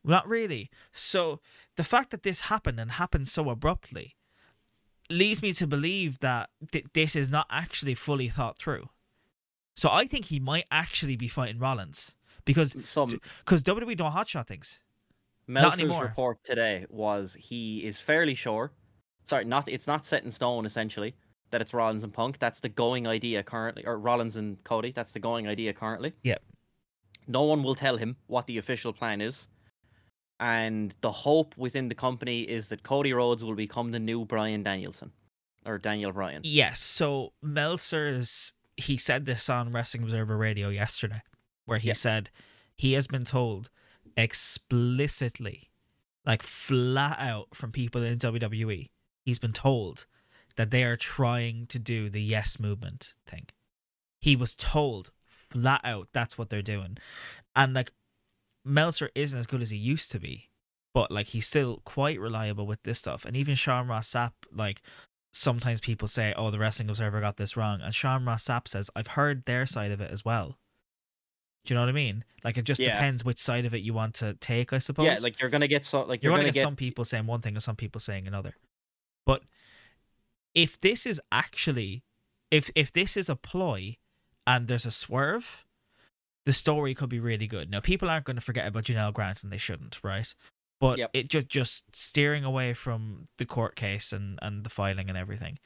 [0.05, 0.71] Not really.
[0.93, 1.41] So
[1.77, 4.17] the fact that this happened and happened so abruptly
[5.11, 8.89] leads me to believe that th- this is not actually fully thought through.
[9.75, 14.47] So I think he might actually be fighting Rollins because some because WWE don't hotshot
[14.47, 14.81] things.
[15.49, 18.73] Meltzer's report today was he is fairly sure.
[19.25, 21.15] Sorry, not it's not set in stone essentially
[21.51, 22.39] that it's Rollins and Punk.
[22.39, 24.93] That's the going idea currently, or Rollins and Cody.
[24.93, 26.13] That's the going idea currently.
[26.23, 26.43] Yep.
[27.27, 29.49] No one will tell him what the official plan is,
[30.41, 34.63] and the hope within the company is that Cody Rhodes will become the new Bryan
[34.63, 35.13] Danielson,
[35.67, 36.43] or Daniel Bryan.
[36.45, 36.81] Yes.
[36.81, 41.23] So Meltzer's he said this on Wrestling Observer Radio yesterday,
[41.65, 41.95] where he Yeah.
[41.95, 42.31] said
[42.77, 43.71] he has been told
[44.19, 45.71] explicitly,
[46.27, 48.91] like flat out from people in WWE,
[49.25, 50.07] he's been told
[50.57, 53.47] that they are trying to do the yes movement thing.
[54.21, 56.99] He was told flat out that's what they're doing.
[57.55, 57.93] And like
[58.65, 60.51] Meltzer isn't as good as he used to be,
[60.93, 63.25] but like he's still quite reliable with this stuff.
[63.25, 64.83] And even Sean Ross Sapp, like
[65.33, 68.91] sometimes people say, "Oh, the Wrestling Observer got this wrong," and Sean Ross Sapp says,
[68.97, 70.59] "I've heard their side of it as well."
[71.69, 72.25] Do you know what I mean?
[72.45, 72.95] Like it just Yeah.
[72.95, 75.05] depends which side of it you want to take, I suppose.
[75.05, 77.05] Yeah, like you're gonna get so like you're, you're, going to gonna get some people
[77.05, 78.55] saying one thing and some people saying another.
[79.27, 79.43] But
[80.55, 82.05] if this is actually,
[82.51, 83.99] if if this is a ploy,
[84.47, 85.67] and there's a swerve,
[86.47, 87.71] the story could be really good.
[87.71, 90.35] Now people aren't going to forget about Janelle Grant, and they shouldn't, right?
[90.81, 91.11] But Yep.
[91.13, 95.59] it just just steering away from the court case and and the filing and everything.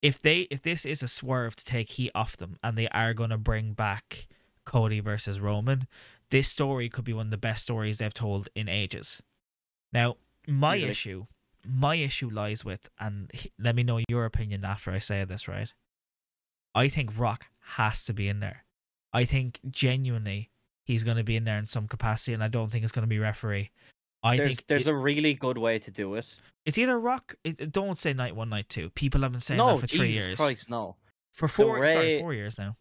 [0.00, 3.12] If they if this is a swerve to take heat off them, and they are
[3.12, 4.26] going to bring back
[4.66, 5.86] Cody versus Roman,
[6.30, 9.22] this story could be one of the best stories they've told in ages.
[9.92, 10.90] Now, my Easily.
[10.90, 11.26] issue,
[11.66, 15.72] my issue lies with, and let me know your opinion after I say this, right?
[16.74, 17.46] I think Rock
[17.76, 18.64] has to be in there.
[19.12, 20.50] I think genuinely
[20.84, 23.02] he's going to be in there in some capacity, and I don't think it's going
[23.02, 23.70] to be referee.
[24.22, 26.36] I there's think there's it- a really good way to do it.
[26.64, 27.34] it's either Rock.
[27.42, 28.90] It, don't say night one, night two.
[28.90, 30.36] People have been saying no, that for three Jesus years.
[30.38, 30.96] Christ, no.
[31.32, 32.76] For four, sorry, four years now.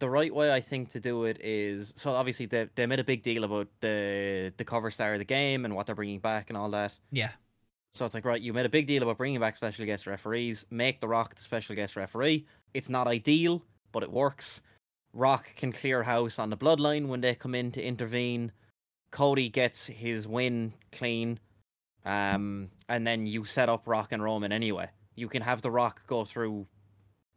[0.00, 3.04] The right way I think to do it is so obviously they they made a
[3.04, 6.50] big deal about the the cover star of the game and what they're bringing back
[6.50, 6.98] and all that.
[7.12, 7.30] Yeah,
[7.94, 10.66] So it's like right, you made a big deal about bringing back special guest referees.
[10.70, 12.46] Make the Rock the special guest referee.
[12.74, 14.60] It's not ideal, but it works.
[15.12, 18.50] Rock can clear house on the Bloodline when they come in to intervene.
[19.12, 21.38] Cody gets his win clean,
[22.04, 24.88] um, and then you set up Rock and Roman anyway.
[25.14, 26.66] You can have the Rock go through,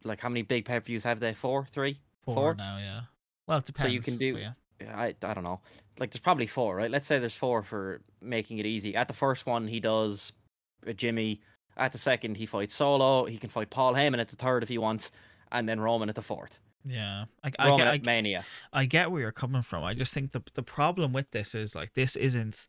[0.02, 1.34] like how many big pay per views have they?
[1.34, 2.00] Four, three,
[2.34, 2.54] four, Four?
[2.54, 2.78] now.
[2.78, 3.00] Yeah.
[3.46, 3.82] Well, it depends.
[3.84, 4.52] So you can do- yeah.
[4.94, 5.60] I I don't know.
[5.98, 6.90] Like there's probably four, right?
[6.90, 8.94] Let's say there's four for making it easy.
[8.94, 10.32] At the first one, he does
[10.86, 11.40] uh, Jimmy.
[11.76, 13.24] At the second, he fights Solo.
[13.24, 15.10] He can fight Paul Heyman at the third if he wants,
[15.52, 16.60] and then Roman at the fourth.
[16.84, 18.44] Yeah, I, I, Roman get, I, Mania.
[18.72, 19.82] I get where you're coming from.
[19.84, 22.66] I just think the the problem with this is like this isn't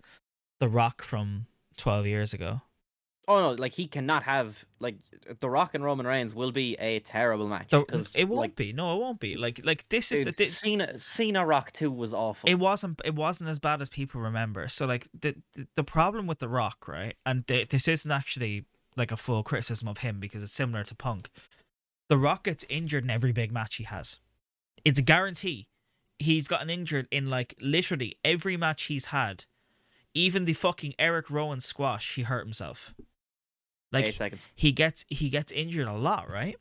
[0.60, 1.45] The Rock from
[1.78, 2.62] twelve years ago.
[3.30, 4.96] Oh no, like he cannot have like
[5.39, 7.70] The Rock and Roman Reigns will be a terrible match.
[7.70, 8.74] The- 'cause, it won't like, be.
[8.74, 9.36] No, it won't be.
[9.38, 12.50] Like like this is the thi- Cena Cena Rock two was awful.
[12.50, 14.68] it wasn't it wasn't as bad as people remember.
[14.68, 17.15] So like the the, the problem with the Rock, right?
[17.24, 18.65] And th- this isn't actually
[18.98, 21.30] like a full criticism of him because it's similar to Punk.
[22.08, 24.20] The Rock gets injured in every big match he has.
[24.84, 25.68] It's a guarantee.
[26.18, 29.46] He's gotten injured in like literally every match he's had.
[30.15, 32.96] Even the fucking Erick Rowan squash, he hurt himself.
[33.91, 34.47] Like Eight seconds.
[34.56, 36.58] he gets he gets injured a lot, right?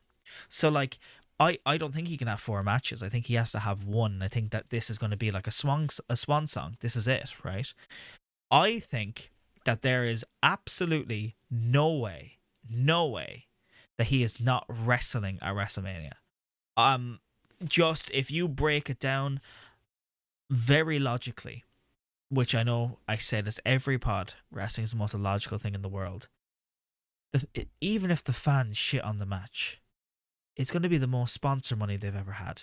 [0.48, 0.98] So like
[1.38, 3.02] I I don't think he can have four matches.
[3.02, 4.22] I think he has to have one.
[4.22, 6.76] I think that this is going to be like a swan a swan song.
[6.80, 7.72] This is it, right?
[8.50, 9.30] I think
[9.64, 12.38] that there is absolutely no way,
[12.68, 13.46] no way
[13.98, 16.12] that he is not wrestling at WrestleMania.
[16.76, 17.20] Um
[17.64, 19.40] just if you break it down
[20.50, 21.64] very logically,
[22.30, 25.82] which I know I say this every pod, wrestling is the most illogical thing in
[25.82, 26.28] the world
[27.32, 29.80] the, it, even if the fans shit on the match,
[30.56, 32.62] it's going to be the most sponsor money they've ever had.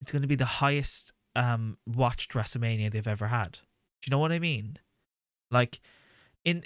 [0.00, 3.52] It's going to be the highest um watched WrestleMania they've ever had.
[3.52, 4.78] Do you know what I mean?
[5.50, 5.80] Like,
[6.44, 6.62] in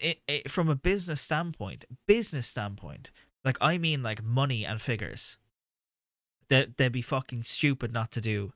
[0.49, 3.11] from a business standpoint, business standpoint,
[3.45, 5.37] like I mean, like money and figures.
[6.49, 8.53] They'd be fucking stupid not to do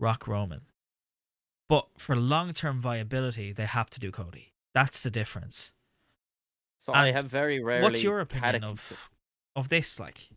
[0.00, 0.62] Rock Roman.
[1.68, 4.52] But for long term viability, they have to do Cody.
[4.74, 5.72] That's the difference.
[6.86, 7.82] So I have very rarely.
[7.82, 9.10] What's your had a opinion consi- of
[9.56, 9.98] of this?
[9.98, 10.30] Like,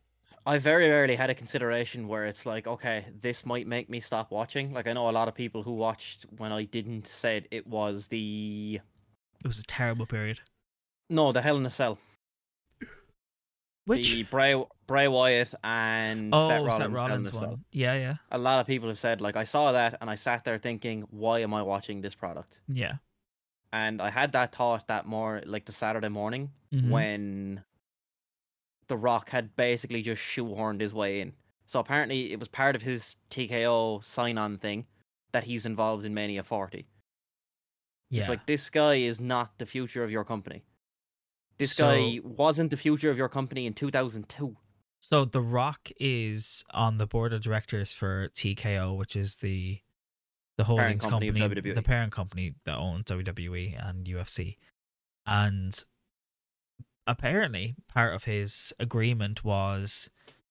[0.48, 4.32] I very rarely had a consideration where it's like, okay, this might make me stop
[4.32, 4.74] watching.
[4.74, 8.08] Like I know a lot of people who watched when I didn't said it was
[8.08, 8.80] the
[9.44, 10.40] it was a terrible period.
[11.10, 12.00] no the Hell in a Cell,
[13.86, 14.56] Which the Bray
[14.88, 17.48] Bray Wyatt and oh, Seth Rollins, Seth Rollins a Cell.
[17.50, 17.66] one.
[17.72, 20.44] Yeah, yeah, A lot of people have said like I saw that and I sat
[20.46, 22.62] there thinking, why am I watching this product?
[22.68, 22.96] yeah.
[23.72, 26.90] And I had that thought that more like the Saturday morning Mhm.
[26.90, 27.64] when
[28.88, 31.36] The Rock had basically just shoehorned his way in.
[31.68, 34.88] So apparently it was part of his TKO sign on thing
[35.32, 36.88] that he's involved in Mania 40.
[38.10, 38.22] yeah.
[38.22, 40.64] It's like this guy is not the future of your company.
[41.60, 44.58] This So- guy wasn't the future of your company in 2002.
[45.02, 49.82] so The Rock is on the board of directors for TKO, which is the
[50.60, 54.58] the holdings company company, the parent company that owns WWE and UFC,
[55.26, 55.86] and
[57.08, 60.10] apparently part of his agreement was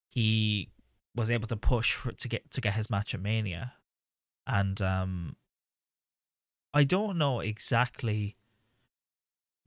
[0.08, 0.70] he
[1.14, 3.74] was able to push for, to get to get his match at Mania,
[4.46, 5.36] and um,
[6.72, 8.38] I don't know exactly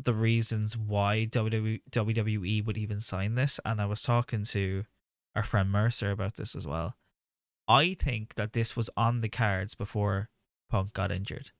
[0.04, 4.86] the reasons why WWE would even sign this, and I was talking to
[5.36, 6.96] our friend Mercer about this as well.
[7.68, 10.30] I think that this was on the cards before
[10.70, 11.52] Punk got injured.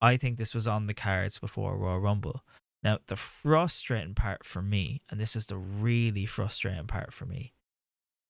[0.00, 2.44] I think this was on the cards before Royal Rumble.
[2.82, 7.52] Now, the frustrating part for me, and this is the really frustrating part for me,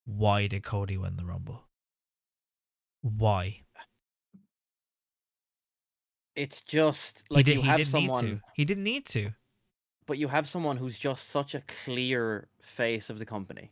[0.06, 1.64] why did Cody win the Rumble?
[3.02, 3.60] Why?
[6.34, 8.40] It's just like he, did, you have didn't someone, need to.
[8.54, 9.30] He didn't need to.
[10.06, 13.70] but you have someone who's just such a clear face of the company.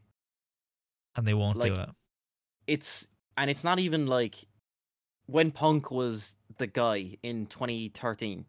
[1.16, 1.88] And they won't do it.
[2.66, 3.06] It's
[3.36, 4.36] and it's not even like
[5.26, 8.44] when Punk was the guy in 2013.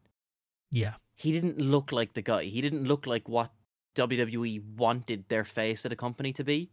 [0.71, 0.93] Yeah.
[1.15, 2.43] He didn't look like the guy.
[2.43, 3.51] He didn't look like what
[3.95, 6.69] WWE wanted their face of the company to be.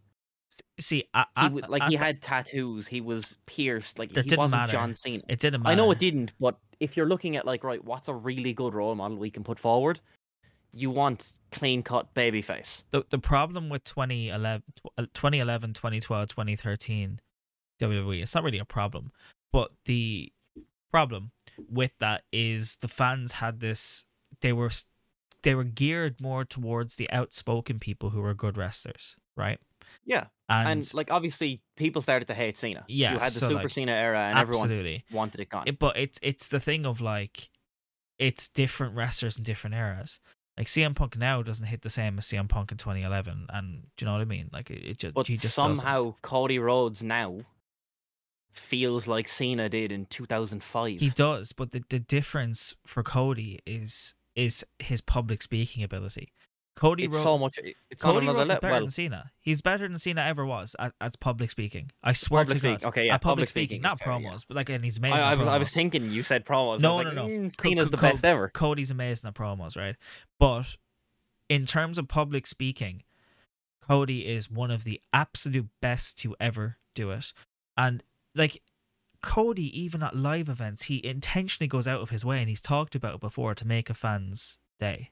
[0.79, 2.87] See, I, He like I- he had tattoos.
[2.87, 3.97] He was pierced.
[3.97, 4.71] Like That he didn't wasn't matter.
[4.73, 5.23] John Cena.
[5.27, 5.71] it didn't matter.
[5.71, 8.73] I know it didn't, but if you're looking at like right, what's a really good
[8.75, 9.99] role model we can put forward?
[10.71, 12.83] You want clean cut babyface.
[12.91, 14.61] the the problem with 2011,
[14.97, 17.19] uh, 2011 2012 2013
[17.81, 19.11] WWE it's not really a problem.
[19.51, 20.31] But the
[20.91, 21.31] problem
[21.69, 24.05] with that is the fans had this
[24.41, 24.71] they were
[25.43, 29.59] they were geared more towards the outspoken people who were good wrestlers right?
[30.05, 32.85] Yeah, and, and, like obviously people started to hate Cena.
[32.87, 34.69] Yeah, you had the so, Super like, Cena era, and everyone
[35.11, 35.63] wanted it gone.
[35.65, 37.49] It- but it's it's the thing of like
[38.19, 40.19] it's different wrestlers in different eras.
[40.57, 44.05] Like CM Punk now doesn't hit the same as CM Punk in 2011 and do
[44.05, 44.49] you know what I mean?
[44.53, 46.21] Like it, it just but just somehow doesn't.
[46.21, 47.41] Cody Rhodes now
[48.59, 50.99] feels like Cena did in 2005.
[50.99, 56.33] He does, but the, the difference for Cody is is his public speaking ability.
[56.75, 57.57] Cody it's Rhodes, so much.
[57.89, 58.61] It's on Cody another Rhodes is level.
[58.61, 59.31] better Well, than Cena.
[59.39, 61.91] He's better than Cena ever was at, at public speaking.
[62.03, 62.83] I swear public to God.
[62.89, 64.19] Okay, yeah, at public, public speaking, not fair, yeah.
[64.19, 65.19] promos, but like, and he's amazing.
[65.19, 66.81] I, I was I was thinking you said promos.
[66.81, 67.27] No, no, like, no.
[67.27, 68.49] "Mm, Cena's co- the Co- best ever.
[68.49, 69.95] Cody's amazing at promos, right?
[70.37, 70.75] But
[71.47, 73.03] in terms of public speaking,
[73.81, 77.31] Cody is one of the absolute best to ever do it.
[77.77, 78.03] And
[78.35, 78.61] like
[79.21, 82.93] Cody, even at live events, he intentionally goes out of his way, and he's talked
[82.95, 85.11] about it before to make a fan's day.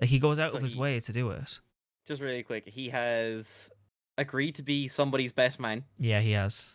[0.00, 1.60] Like he goes out So of his he- way to do it.
[2.06, 3.70] Just really quick, he has
[4.18, 5.84] agreed to be somebody's best man.
[5.98, 6.70] Yeah, he has.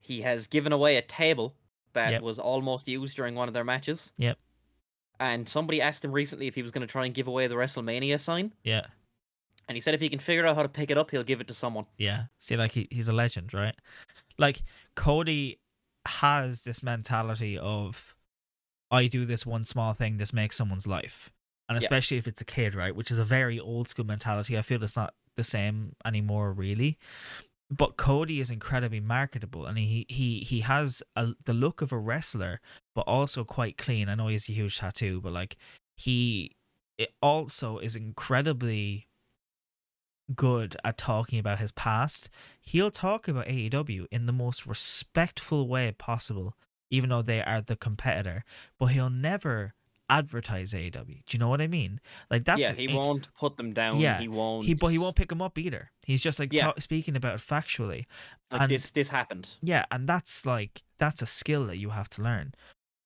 [0.00, 1.54] He has given away a table
[1.92, 2.22] that Yep.
[2.22, 4.10] was almost used during one of their matches.
[4.16, 4.38] Yep.
[5.18, 7.56] And somebody asked him recently if he was going to try and give away the
[7.56, 8.54] WrestleMania sign.
[8.64, 8.86] Yeah,
[9.68, 11.40] And he said if he can figure out how to pick it up, he'll give
[11.42, 11.84] it to someone.
[11.98, 12.24] yeah.
[12.38, 13.74] See, like he, he's a legend, right?
[14.40, 14.62] Like
[14.96, 15.60] Cody
[16.06, 18.16] has this mentality of,
[18.90, 21.30] I do this one small thing, this makes someone's life,
[21.68, 21.80] and Yeah.
[21.80, 22.96] especially if it's a kid, right?
[22.96, 24.56] Which is a very old school mentality.
[24.58, 26.98] I feel it's not the same anymore, really.
[27.70, 31.98] But Cody is incredibly marketable, and he he he has a, the look of a
[31.98, 32.60] wrestler,
[32.96, 34.08] but also quite clean.
[34.08, 35.56] I know he has a huge tattoo, but like
[35.96, 36.56] he
[36.98, 39.06] it also is incredibly
[40.34, 42.28] good at talking about his past.
[42.60, 46.54] He'll talk about AEW in the most respectful way possible,
[46.90, 48.44] even though they are the competitor.
[48.78, 49.74] But he'll never
[50.08, 51.06] advertise AEW.
[51.06, 52.00] Do you know what I mean?
[52.30, 54.00] Like that's yeah, he a- won't put them down.
[54.00, 54.66] Yeah, he won't.
[54.66, 55.90] He but he won't pick them up either.
[56.04, 56.66] He's just like Yeah.
[56.72, 58.06] ta- speaking about it factually.
[58.50, 59.48] Like and- this, this happened.
[59.62, 62.54] Yeah, and that's like that's a skill that you have to learn.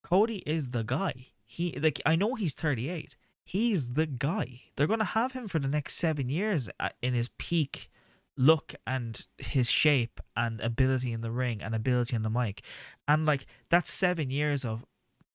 [0.03, 1.27] Cody is the guy.
[1.45, 3.16] He like I know he's 38.
[3.45, 4.63] He's the guy.
[4.77, 7.91] They're going to have him for the next 7 years uh, in his peak
[8.37, 12.63] look and his shape and ability in the ring and ability on the mic.
[13.07, 14.85] And like that's 7 years of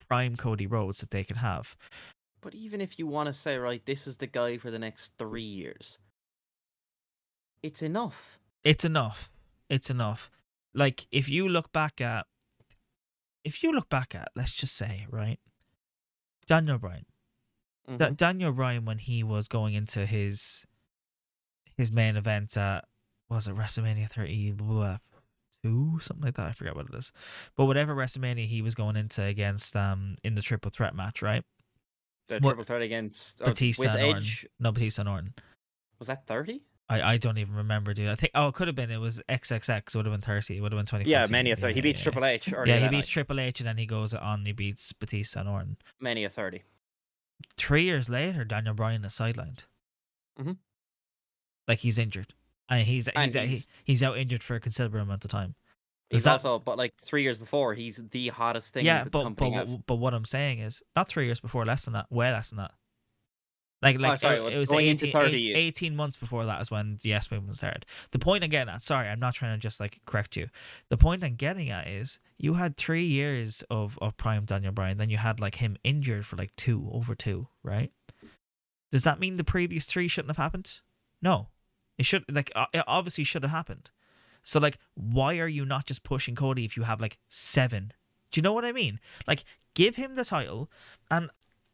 [0.07, 1.75] prime Cody Rhodes that they can have.
[2.41, 5.11] But even if you want to say, right, this is the guy for the next
[5.17, 5.97] three years,
[7.61, 8.39] it's enough.
[8.63, 9.29] It's enough.
[9.69, 10.31] It's enough.
[10.73, 12.25] Like if you look back at
[13.43, 15.39] if you look back at let's just say, right?
[16.47, 17.05] Daniel Bryan
[17.97, 18.17] Da- Mhm.
[18.17, 20.65] Daniel Bryan when he was going into his
[21.77, 22.85] his main event at
[23.29, 27.11] was it WrestleMania 32 something like that I forget what it is
[27.55, 31.43] but whatever WrestleMania he was going into against um in the triple threat match right
[32.27, 34.47] The what- triple threat against uh, Batista with and Orton Edge.
[34.59, 35.33] no Batista and Orton
[35.99, 36.61] Was that thirty?
[36.91, 39.21] I, I don't even remember dude I think oh it could have been it was
[39.29, 41.75] XXX it would have been 30 it would have been 20 Yeah, Mania thirty.
[41.75, 42.47] He beats Triple H.
[42.65, 43.11] yeah, he beats night.
[43.11, 46.63] Triple H and then he goes on he beats Batista and Orton Mania thirty.
[47.57, 49.59] Three years later, Daniel Bryan is sidelined.
[50.39, 50.57] Mhm.
[51.67, 52.33] Like he's injured,
[52.69, 55.55] and he's And he's, he's- he's he's out injured for a considerable amount of time.
[56.09, 58.85] He's that- also, but like three years before, he's the hottest thing.
[58.85, 59.85] yeah, but company but have.
[59.85, 62.57] but what I'm saying is not three years before, less than that, way less than
[62.57, 62.71] that.
[63.81, 66.45] Like like Oh, sorry, it, it was going 18, into 30 eight- 18 months before
[66.45, 67.85] that is when the Yes movement started.
[68.11, 70.49] The point I'm getting at, sorry, I'm not trying to just like correct you.
[70.89, 74.97] The point I'm getting at is you had three years of, of prime Daniel Bryan,
[74.97, 77.91] then you had like him injured for like two, over two, right?
[78.91, 80.79] Does that mean the previous three shouldn't have happened?
[81.21, 81.47] No.
[81.97, 83.89] It should like uh, it obviously should have happened.
[84.43, 87.93] So like why are you not just pushing Cody if you have like 7?
[88.31, 88.99] Do you know what I mean?
[89.27, 90.69] Like give him the title
[91.11, 91.29] and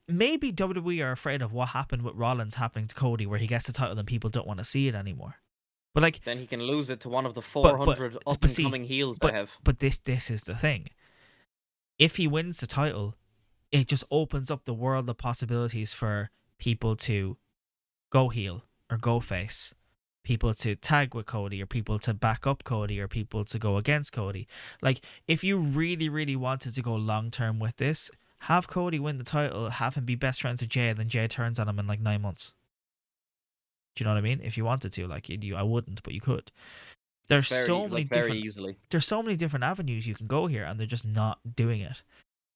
[0.07, 3.67] maybe WWE are afraid of what happened with Rollins happening to Cody where he gets
[3.67, 5.35] the title and people don't want to see it anymore.
[5.93, 8.57] But like Then he can lose it to one of the four hundred up and
[8.57, 9.57] coming heels but, they have.
[9.63, 10.89] But this this is the thing.
[11.97, 13.15] If he wins the title,
[13.71, 16.29] it just opens up the world of possibilities for
[16.59, 17.37] people to
[18.11, 19.73] go heel or go face,
[20.23, 23.77] people to tag with Cody or people to back up Cody or people to go
[23.77, 24.49] against Cody.
[24.81, 29.17] Like if you really really wanted to go long term with this, have Cody win
[29.17, 31.79] the title, have him be best friends with Jey, and then Jey turns on him
[31.79, 32.51] in like nine months.
[33.95, 34.41] Do you know what I mean?
[34.43, 36.51] If you wanted to, like you, I wouldn't, but you could.
[37.27, 38.77] There's Very, so like, many very different easily.
[38.91, 42.03] there's so many different avenues you can go here and they're just not doing it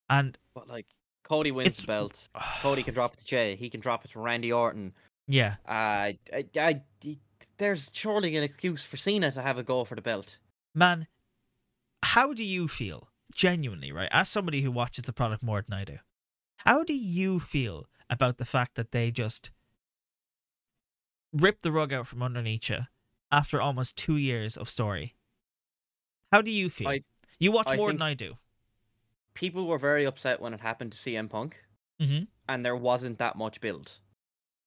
[0.09, 0.85] and But like
[1.23, 2.29] Cody wins the belt.
[2.61, 3.55] Cody can drop it to Jey.
[3.55, 4.93] He can drop it to Randy Orton.
[5.27, 6.81] yeah Uh, I, I,
[7.57, 10.37] there's surely an excuse for Cena to have a go for the belt.
[10.75, 11.07] man
[12.03, 15.83] how do you feel genuinely right as somebody who watches the product more than i
[15.83, 15.97] do
[16.57, 19.51] how do you feel about the fact that they just
[21.31, 22.79] ripped the rug out from underneath you
[23.31, 25.15] after almost two years of story
[26.31, 27.03] how do you feel I-
[27.39, 28.37] you watch I more than i do
[29.39, 31.55] People were very upset when it happened to CM Punk,
[32.01, 32.23] mm-hmm.
[32.49, 33.99] and there wasn't that much build.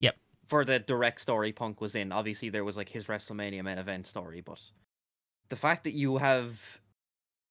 [0.00, 0.16] Yep.
[0.46, 4.06] For the direct story Punk was in, obviously there was like his WrestleMania main event
[4.06, 4.60] story, but
[5.50, 6.80] the fact that you have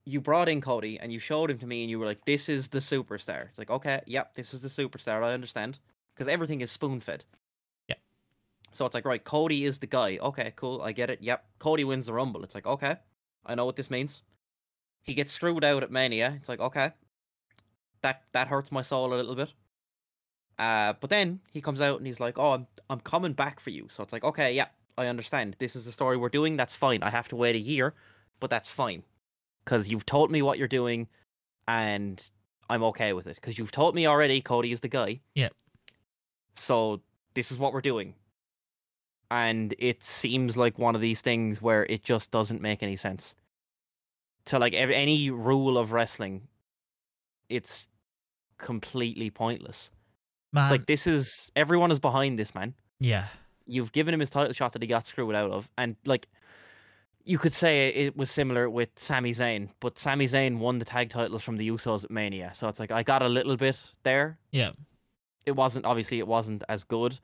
[0.06, 2.50] you brought in Cody and you showed him to me and you were like, "This
[2.50, 5.24] is the superstar." It's like, okay, yep, this is the superstar.
[5.24, 5.80] I understand
[6.14, 7.24] because everything is spoon fed.
[7.88, 7.96] Yeah.
[8.74, 10.18] So it's like, right, Cody is the guy.
[10.18, 11.22] Okay, cool, I get it.
[11.22, 12.44] Yep, Cody wins the Rumble.
[12.44, 12.98] It's like, okay,
[13.46, 14.24] I know what this means.
[15.04, 16.34] He gets screwed out at Mania.
[16.40, 16.92] It's like, okay,
[18.02, 19.54] that that hurts my soul a little bit.
[20.58, 23.70] Uh, but then he comes out and he's like, "Oh, I'm I'm coming back for
[23.70, 25.56] you." So it's like, okay, yeah, I understand.
[25.60, 26.58] This is the story we're doing.
[26.58, 27.04] That's fine.
[27.04, 27.94] I have to wait a year,
[28.40, 29.04] but that's fine
[29.64, 31.08] because you've told me what you're doing.
[31.68, 32.30] and
[32.70, 35.20] I'm okay with it because you've told me already Cody is the guy.
[35.36, 35.50] Yeah.
[36.56, 37.02] So
[37.34, 38.14] this is what we're doing.
[39.30, 43.36] And it seems like one of these things where it just doesn't make any sense.
[44.46, 46.48] To like ev- any rule of wrestling,
[47.50, 47.88] it's
[48.58, 49.92] completely pointless.
[50.54, 52.74] Man, It's like this is everyone is behind this man.
[53.00, 53.28] yeah,
[53.68, 56.28] You've given him his title shot that he got screwed out of, and like
[57.26, 61.10] you could say it was similar with Sami Zayn, but Sami Zayn won the tag
[61.10, 64.38] titles from the Usos at Mania, so it's like I got a little bit there.
[64.52, 64.72] yeah,
[65.46, 67.20] It wasn't obviously it wasn't as good.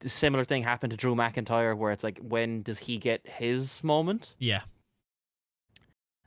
[0.00, 3.82] The similar thing happened to Drew McIntyre, where it's like when does he get his
[3.84, 4.34] moment?
[4.38, 4.62] yeah.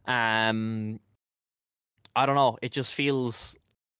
[0.05, 0.99] Um,
[2.15, 2.57] I don't know.
[2.61, 3.55] It just feels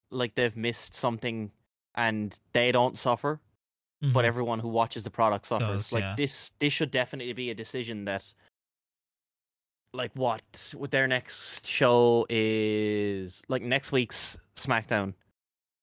[0.09, 1.51] like they've missed something,
[1.95, 3.39] and they don't suffer.
[4.13, 4.27] but Mhm.
[4.29, 5.67] everyone who watches the product suffers.
[5.67, 6.15] Does, like yeah.
[6.15, 8.33] this, this should definitely be a decision that,
[9.93, 15.13] like, what with their next show is like next week's SmackDown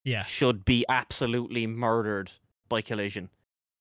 [0.05, 2.31] yeah, should be absolutely murdered
[2.69, 3.29] by Collision.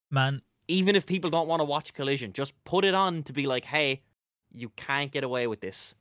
[0.10, 0.42] man.
[0.68, 3.66] Even if people don't want to watch Collision, just put it on to be like,
[3.66, 4.02] hey,
[4.52, 5.94] you can't get away with this.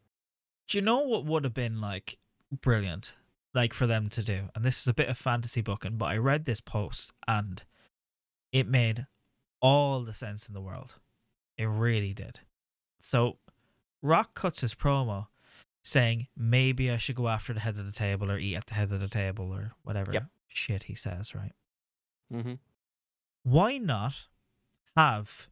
[0.68, 2.16] Do you know what would have been like
[2.62, 3.12] brilliant,
[3.52, 4.48] like for them to do?
[4.54, 7.62] And this is a bit of fantasy booking, but I read this post and
[8.52, 9.06] it made
[9.60, 10.94] all the sense in the world.
[11.58, 12.40] It really did.
[13.00, 13.36] So,
[14.04, 15.28] Rock cuts his promo
[15.82, 18.74] saying maybe I should go after the head of the table or eat at the
[18.74, 20.26] head of the table or whatever Yep.
[20.46, 21.52] shit he says, right?
[22.32, 22.54] Mm-hmm.
[23.44, 24.14] why not
[24.96, 25.48] have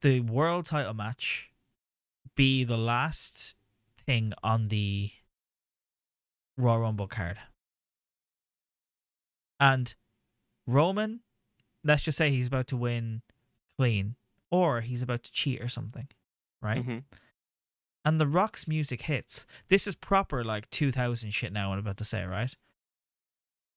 [0.00, 1.50] the world title match
[2.34, 3.54] be the last
[4.04, 5.10] thing on the
[6.56, 7.38] Royal Rumble card?
[9.60, 9.94] And
[10.66, 11.20] Roman,
[11.82, 13.22] let's just say he's about to win
[13.78, 14.16] clean,
[14.50, 16.08] or he's about to cheat or something,
[16.60, 16.78] right?
[16.82, 16.98] Mm-hmm.
[18.04, 19.46] And the Rock's music hits.
[19.68, 22.54] This is proper like 2000 shit now, I'm about to say, right?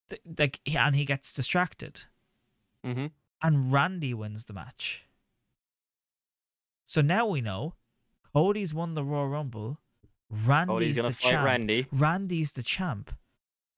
[0.10, 2.04] Th- Like, and he gets distracted
[2.86, 3.08] Mm-hmm.
[3.42, 5.04] and Randy wins the match.
[6.86, 7.74] So now we know
[8.34, 9.80] Cody's won the Royal Rumble.
[10.30, 11.46] Randy's gonna the fight champ.
[11.46, 11.88] Randy.
[11.92, 13.14] Randy's the champ,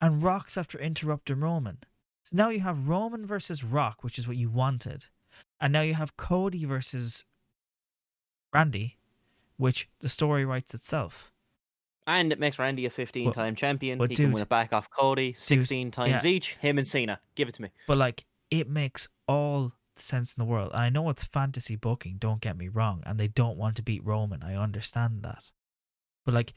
[0.00, 1.78] and Rock's after interrupting Roman.
[2.24, 5.06] So now you have Roman versus Rock, which is what you wanted,
[5.60, 7.24] and now you have Cody versus
[8.52, 8.98] Randy,
[9.60, 11.32] which the story writes itself.
[12.06, 13.98] And it makes Randy a 15 time champion.
[13.98, 16.30] but he can win it back off Cody 16 times yeah.
[16.30, 16.54] each.
[16.54, 17.20] Him and Cena.
[17.34, 17.68] Give it to me.
[17.86, 20.70] But like, it makes all the sense in the world.
[20.72, 23.82] And I know it's fantasy booking, don't get me wrong, and they don't want to
[23.82, 24.42] beat Roman.
[24.42, 25.44] I understand that.
[26.24, 26.54] But like,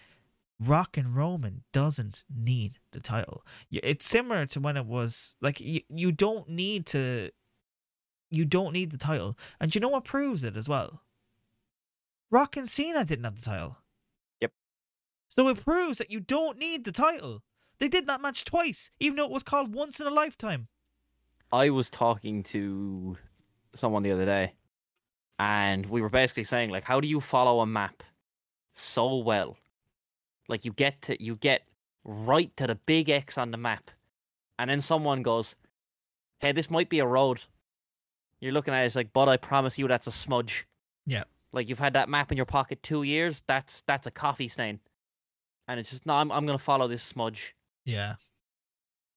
[0.59, 3.45] Rock and Roman doesn't need the title.
[3.69, 7.31] It's similar to when it was like you, you don't need to
[8.29, 9.37] you don't need the title.
[9.59, 11.01] And you know what proves it as well?
[12.33, 13.77] Rock and Cena didn't have the title.
[14.41, 14.51] Yep.
[15.29, 17.43] So it proves that you don't need the title.
[17.77, 20.67] They did that match twice, even though it was called once in a lifetime.
[21.51, 23.17] I was talking to
[23.75, 24.53] someone the other day,
[25.37, 28.01] and we were basically saying like, how do you follow a map
[28.73, 29.55] so well?
[30.47, 31.61] Like you get to you get
[32.03, 33.91] right to the big X on the map,
[34.57, 35.55] and then someone goes,
[36.39, 37.43] "Hey, this might be a road."
[38.39, 40.65] You're looking at it, it's like, but I promise you, that's a smudge.
[41.05, 41.25] Yeah.
[41.53, 43.43] Like you've had that map in your pocket two years.
[43.47, 44.79] That's that's a coffee stain,
[45.67, 46.15] and it's just no.
[46.15, 48.15] I'm I'm gonna follow this smudge Yeah.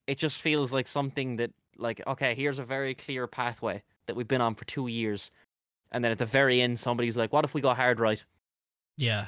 [0.07, 4.29] it just feels like something that like okay here's a very clear pathway that we've
[4.29, 5.31] been on for two years
[5.93, 8.25] and then at the very end somebody's like what if we go hard right
[8.97, 9.27] Yeah.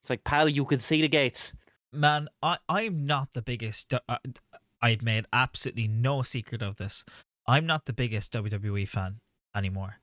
[0.00, 1.52] it's like pal you can see the gates
[1.94, 3.92] Man, I, I'm not the biggest.
[3.92, 4.16] Uh,
[4.80, 7.04] I've made absolutely no secret of this.
[7.46, 9.18] I'm not the biggest WWE fan
[9.54, 9.96] anymore.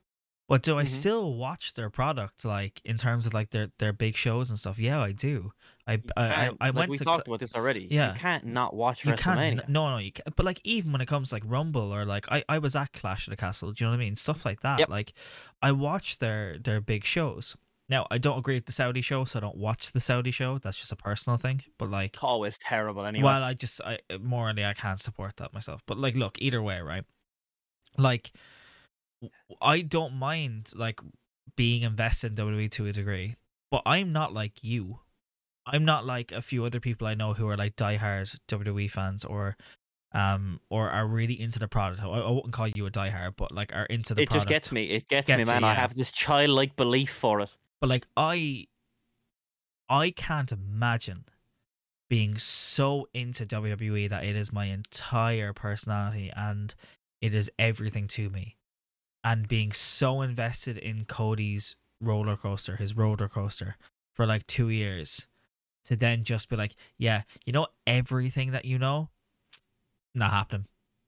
[0.50, 0.88] But do I Mhm.
[0.88, 2.44] still watch their product?
[2.44, 4.78] like in terms of like their, their big shows and stuff?
[4.80, 5.54] Yeah, I do.
[5.88, 8.14] I I, I, I like, went we to talked about this already Yeah.
[8.14, 9.20] you can't not watch you WrestleMania
[9.58, 10.36] can't no no you can't.
[10.36, 12.92] but like even when it comes to like Rumble or like I, I was at
[12.94, 14.16] Clash of the Castle, do you know what I mean?
[14.16, 14.80] Stuff like that.
[14.80, 14.90] Yep.
[14.90, 15.14] Like
[15.62, 17.56] I watch their their big shows.
[17.88, 20.58] Now I don't agree with the Saudi show, so I don't watch the Saudi show.
[20.60, 21.64] That's just a personal thing.
[21.80, 25.54] But like it's always terrible anyway well, I just I morally I can't support that
[25.54, 25.82] myself.
[25.88, 27.04] But like, look, either way, right?
[27.98, 28.32] Like,
[29.62, 31.00] I don't mind like
[31.56, 33.36] being invested in WWE to a degree,
[33.72, 35.00] but I'm not like you.
[35.66, 39.24] I'm not like a few other people I know who are like diehard WWE fans
[39.26, 39.56] or
[40.14, 42.02] um or are really into the product.
[42.02, 44.26] I, I wouldn't call you a diehard, but like are into the product.
[44.26, 44.34] it product.
[44.34, 47.42] just gets me it gets, Gets me you, man i have this childlike belief for
[47.42, 48.66] it But like I
[49.90, 51.26] I can't imagine
[52.10, 56.74] being so into WWE that it is my entire personality and
[57.22, 58.56] it is everything to me.
[59.30, 63.76] And being so invested in Cody's roller coaster, his roller coaster,
[64.14, 65.28] for like two years.
[65.86, 69.10] to then just be like, yeah, you know everything that you know,
[70.16, 70.66] not happening.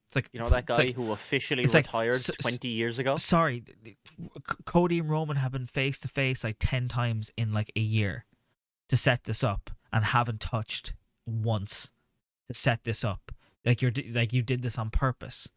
[0.08, 3.18] It's like You know that guy like, who officially like, retired s- 20 years ago?
[3.18, 3.98] sorry, th- th-
[4.50, 7.80] C- Cody and Roman have been face to face like ten times in like a
[7.82, 8.26] year
[8.90, 10.94] to set this up and haven't touched
[11.26, 11.90] once
[12.48, 13.32] to set this up.
[13.66, 15.48] Like you're like you did this on purpose,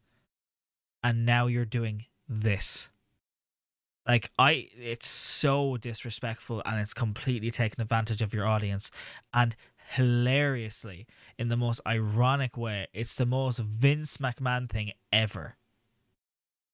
[1.03, 2.89] and now you're doing this.
[4.07, 8.91] Like I, it's so disrespectful and it's completely taking advantage of your audience,
[9.33, 9.55] and
[9.95, 11.07] hilariously,
[11.39, 15.55] in the most ironic way, it's the most Vince McMahon thing ever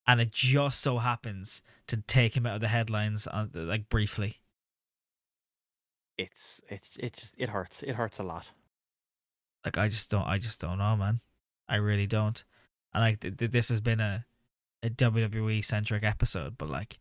[0.07, 3.89] and it just so happens to take him out of the headlines uh, on like
[3.89, 4.41] briefly.
[6.17, 7.83] It's it's it just it hurts.
[7.83, 8.51] It hurts a lot.
[9.65, 11.21] Like I just don't, I just don't know, man.
[11.69, 12.43] I really don't.
[12.93, 14.25] And like th- th- this has been a
[14.83, 16.99] a WWE centric episode, but like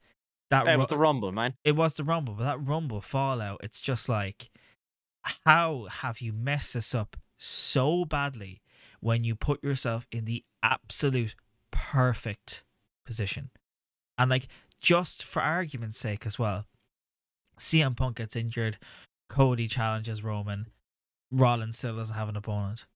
[0.51, 1.55] that It was the Rumble, man.
[1.65, 4.51] it was the Rumble, but that Rumble fallout, it's just like,
[5.47, 8.61] how have you messed this up so badly
[9.01, 11.35] when you put yourself in the absolute
[11.71, 12.65] perfect
[13.07, 13.51] position?
[14.19, 14.49] And like,
[14.81, 16.67] just for argument's sake as well,
[17.59, 18.79] CM Punk gets injured,
[19.29, 20.67] Cody challenges Roman,
[21.31, 22.87] Rollins still doesn't have an opponent.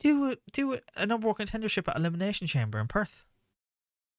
[0.00, 3.24] Do it, do it, a number one contendership at Elimination Chamber in Perth.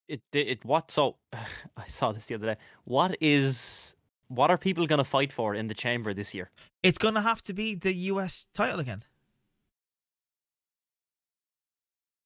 [0.08, 2.58] It it, what so I saw this the other day.
[2.84, 3.96] What is
[4.28, 6.50] what are people going to fight for in the chamber this year?
[6.84, 9.04] It's gonna have to be the US title again.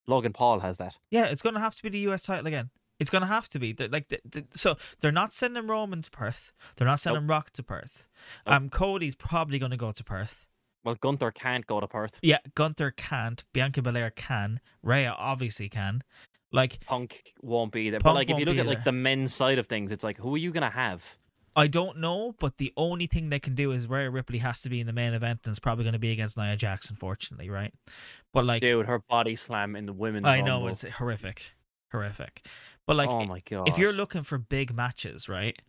[0.09, 0.97] Logan Paul has that.
[1.11, 2.71] Yeah, it's going to have to be the US title again.
[2.99, 6.01] It's going to have to be They're like the, the, so they're not sending Roman
[6.01, 6.51] to Perth.
[6.75, 8.07] They're not sending Rock to Perth.
[8.45, 8.55] Nope.
[8.55, 10.47] Um, Cody's probably going to go to Perth.
[10.83, 12.19] Well, Gunther can't go to Perth.
[12.21, 13.43] Yeah, Gunther can't.
[13.53, 14.59] Bianca Belair can.
[14.83, 16.03] Rhea obviously can.
[16.51, 17.99] Like Punk won't be there.
[17.99, 18.85] Punk but like if you look at like there.
[18.85, 21.17] the men's side of things, it's like who are you going to have?
[21.55, 24.69] I don't know, but the only thing they can do is Rhea Ripley has to
[24.69, 27.49] be in the main event, and it's probably going to be against Nia Jax, unfortunately,
[27.49, 27.73] right?
[28.33, 31.51] But like, Dude, her body slam in the women's I know it's horrific,
[31.91, 32.45] horrific.
[32.87, 33.67] But like, oh my god.
[33.67, 35.59] if you're looking for big matches, right?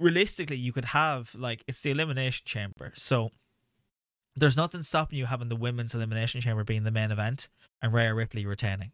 [0.00, 3.30] Realistically, you could have like it's the elimination chamber, so
[4.36, 7.48] there's nothing stopping you having the women's elimination chamber being the main event
[7.82, 8.92] and Rhea Ripley retaining.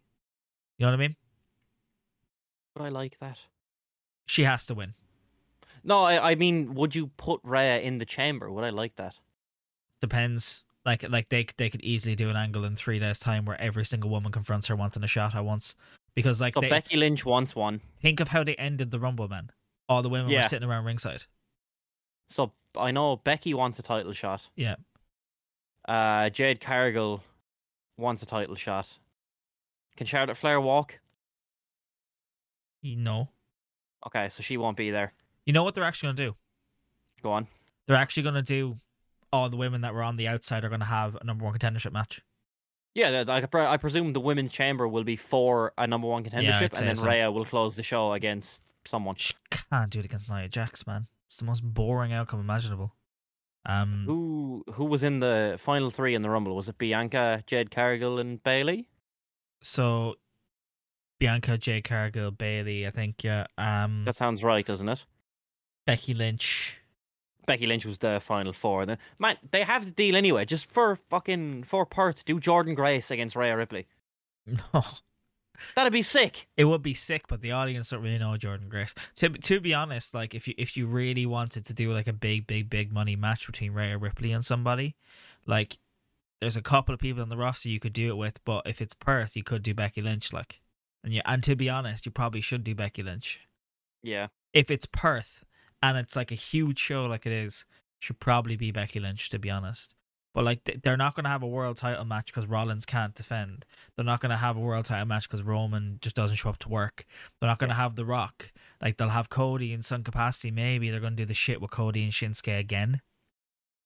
[0.79, 1.17] You know what I mean?
[2.77, 3.39] would I like that?
[4.27, 4.95] She has to win.
[5.85, 8.51] No, I, I mean, would you put Rhea in the chamber?
[8.51, 9.19] Would I like that?
[10.01, 10.65] Depends.
[10.85, 13.85] Like like they they could easily do an angle in three days time where every
[13.87, 15.75] single woman confronts her wanting a shot at once.
[16.15, 17.81] Because like So they, Becky Lynch wants one.
[18.03, 19.51] think of how they ended the Rumble, man.
[19.89, 21.25] All the women were sitting around ringside.
[22.29, 24.49] So I know Becky wants a title shot.
[24.57, 24.77] Yeah.
[25.87, 27.23] Uh, Jade Cargill
[27.97, 28.99] wants a title shot.
[29.97, 31.01] Can Charlotte Flair walk?
[32.83, 33.31] No.
[34.07, 35.13] Okay, so she won't be there.
[35.47, 36.37] You know what they're actually gonna do?
[37.23, 37.47] Go on.
[37.87, 38.77] They're actually gonna do
[39.33, 41.93] all the women that were on the outside are gonna have a number one contendership
[41.93, 42.21] match.
[42.95, 46.89] Yeah, I, presume the women's chamber will be for a number one contendership, say and
[46.89, 47.07] then so.
[47.09, 49.17] Rhea will close the show against someone.
[49.17, 51.09] She can't do it against Nia Jax, man.
[51.27, 52.95] It's the most boring outcome imaginable.
[53.67, 56.55] Um, Who who was in the final three in the Rumble?
[56.55, 58.87] Was it Bianca, Jade Cargill, and Bayley?
[59.65, 60.17] So
[61.19, 63.47] Bianca, Jade Cargill, Bayley, I think, yeah.
[63.57, 65.07] Um, That sounds right, doesn't it?
[65.87, 66.75] Becky Lynch.
[67.47, 68.85] Becky Lynch was the final four.
[68.87, 70.45] Then, man, they have the deal anyway.
[70.45, 73.87] Just for fucking for Perth, do Jordyn Grace against Rhea Ripley.
[74.75, 74.83] No,
[75.77, 76.49] That'd be sick.
[76.57, 78.93] it would be sick, but the audience don't really know Jordyn Grace.
[79.17, 82.13] To to be honest, like if you if you really wanted to do like a
[82.13, 84.97] big, big, big money match between Rhea Ripley and somebody,
[85.47, 85.79] like
[86.41, 88.81] there's a couple of people on the roster you could do it with, but if
[88.81, 90.61] it's Perth, you could do Becky Lynch, like,
[91.03, 93.41] and yeah, and to be honest, you probably should do Becky Lynch.
[94.03, 94.29] Yeah.
[94.53, 95.45] if it's Perth
[95.83, 97.65] and it's like a huge show like it is,
[97.99, 99.95] should probably be Becky Lynch to be honest.
[100.35, 103.65] But like they're not going to have a world title match because Rollins can't defend.
[103.95, 106.59] They're not going to have a world title match because Roman just doesn't show up
[106.59, 107.07] to work.
[107.41, 108.53] They're not going to have The Rock.
[108.83, 110.51] Like they'll have Cody in some capacity.
[110.51, 113.01] Maybe they're going to do the shit with Cody and Shinsuke again.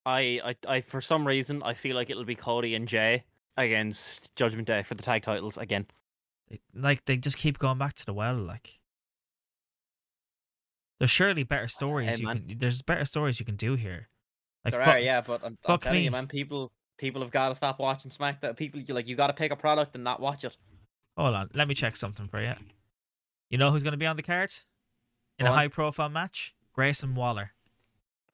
[0.08, 3.24] I, I I for some reason I feel like it'll be Cody and Jey
[3.58, 5.86] against Judgment Day for the tag titles again.
[6.74, 8.36] Like they just keep going back to the well.
[8.36, 8.78] Like
[10.98, 12.56] there's surely better stories Hey, you can.
[12.58, 14.08] There's better stories you can do here.
[14.64, 16.04] Like there fuck- are, yeah, but I'm, I'm fuck telling me.
[16.04, 18.56] you, man, people people have got to stop watching SmackDown.
[18.56, 20.56] People, you like, you got to pick a product and not watch it.
[21.16, 22.54] Hold on, let me check something for you.
[23.50, 24.50] You know who's going to be on the card
[25.38, 26.54] in Go a high profile match?
[26.72, 27.52] Grayson Waller.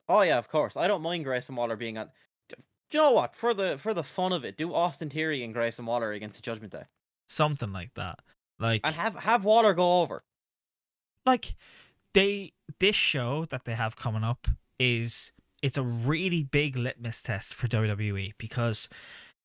[0.09, 0.77] Oh yeah, of course.
[0.77, 2.09] I don't mind Grayson Waller being on.
[2.49, 2.57] Do
[2.99, 3.35] you know what?
[3.35, 6.43] For the for the fun of it, do Austin Theory and Grayson Waller against the
[6.43, 6.85] Judgment Day,
[7.27, 8.21] Something like that.
[8.59, 10.23] Like, and have have Waller go over.
[11.27, 11.57] like
[12.13, 14.47] they this show that they have coming up
[14.79, 15.33] is
[15.63, 18.89] it's a really big litmus test for WWE because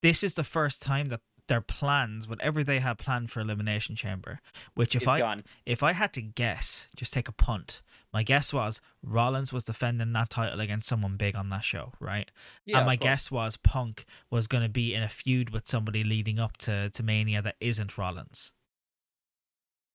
[0.03, 4.39] this is the first time that their plans, whatever they had planned for Elimination Chamber,
[4.76, 5.43] which if It's I gone.
[5.66, 7.82] if I had to guess, just take a punt.
[8.12, 12.30] My guess was Rollins was defending that title against someone big on that show, right?
[12.66, 16.03] Yeah, and my guess was Punk was going to be in a feud with somebody
[16.03, 18.51] leading up to, to Mania that isn't Rollins.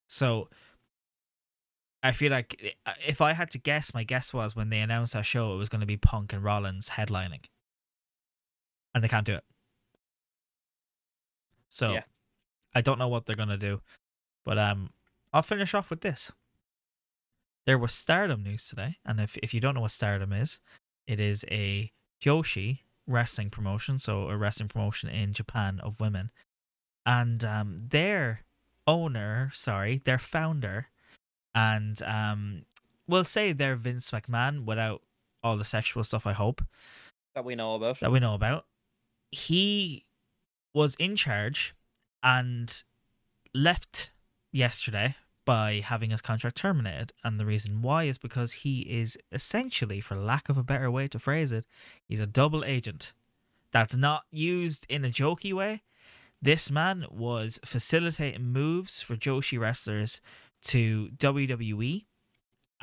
[0.07, 0.49] So
[2.05, 5.27] I feel like if I had to guess, my guess was when they announced that
[5.27, 7.47] show, it was going to be Punk and Rollins headlining.
[8.95, 9.45] And they can't do it.
[11.69, 12.03] So Yeah.
[12.77, 13.81] I don't know what they're going to do.
[14.45, 14.91] But um,
[15.33, 16.31] I'll finish off with this.
[17.67, 20.59] There was Stardom news today, and if if you don't know what Stardom is,
[21.07, 21.93] it is a
[22.23, 26.31] Joshi wrestling promotion, so a wrestling promotion in Japan of women,
[27.07, 28.43] and um, their
[28.87, 30.89] owner, sorry, their founder,
[31.55, 32.65] and um,
[33.07, 35.03] we'll say they're Vince McMahon without
[35.43, 36.27] all the sexual stuff.
[36.27, 36.63] I hope
[37.35, 38.01] that we know about.
[38.01, 38.67] that we know about.
[39.31, 40.05] He
[40.75, 41.75] was in charge
[42.23, 42.83] and
[43.55, 44.11] left
[44.53, 47.13] yesterday by having his contract terminated.
[47.23, 51.09] And the reason why is because he is essentially, for lack of a better way
[51.09, 51.65] to phrase it,
[52.07, 53.13] he's a double agent.
[53.73, 55.83] That's not used in a jokey way.
[56.41, 60.21] This man was facilitating moves for Joshi wrestlers
[60.65, 62.05] to WWE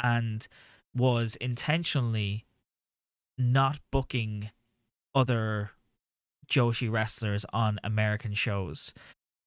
[0.02, 0.48] and
[0.96, 2.46] was intentionally
[3.38, 4.50] not booking
[5.16, 5.72] other
[6.50, 8.94] Joshi wrestlers on American shows.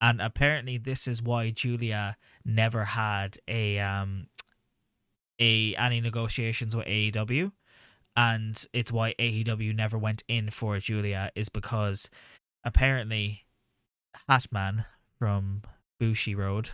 [0.04, 4.26] And apparently this is why Julia never had a um
[5.40, 7.52] a any negotiations with AEW
[8.16, 12.10] and it's why AEW never went in for Julia is because
[12.64, 13.46] apparently
[14.28, 14.84] Hatman
[15.18, 15.62] from
[16.00, 16.68] Bushiroad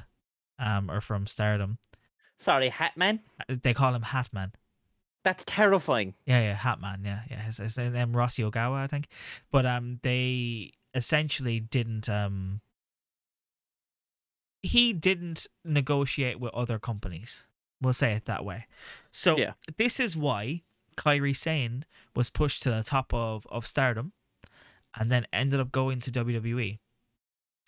[0.59, 1.79] um or from Stardom
[2.39, 3.21] Sorry, Hatman.
[3.49, 4.53] they call him Hatman
[5.25, 6.15] That's terrifying.
[6.27, 7.43] yeah, yeah, Hatman, yeah, yeah.
[7.43, 9.07] His, his name Rossy Ogawa, I think.
[9.53, 12.61] But um, they essentially didn't um.
[14.63, 17.45] He didn't negotiate with other companies.
[17.81, 18.67] We'll say it that way.
[19.13, 19.55] So Yeah.
[19.77, 20.63] this is why
[20.97, 21.85] Kairi Sane
[22.15, 24.13] was pushed to the top of of Stardom,
[24.95, 26.79] and then ended up going to WWE.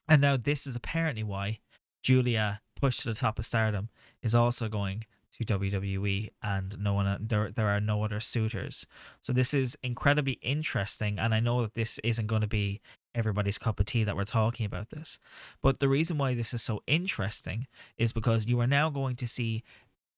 [0.09, 1.61] And now this is apparently why
[2.03, 3.89] Julia pushed to the top of Stardom
[4.23, 5.05] is also going
[5.39, 8.87] to WWE, and no one uh, there there are no other suitors.
[9.21, 12.81] So this is incredibly interesting, and I know that this isn't going to be
[13.15, 15.19] everybody's cup of tea that we're talking about this,
[15.63, 17.67] but the reason why this is so interesting
[17.99, 19.63] is because you are now going to see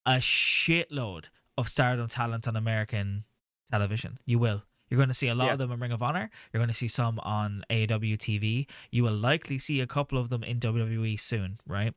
[0.07, 3.25] a shitload of Stardom talent on American
[3.71, 4.19] television.
[4.27, 4.63] You will.
[4.91, 5.53] You're going to see a lot Yeah.
[5.55, 6.31] of them in Ring of Honor.
[6.53, 8.67] You're going to see some on AEW TV.
[8.91, 11.95] You will likely see a couple of them in WWE soon, right?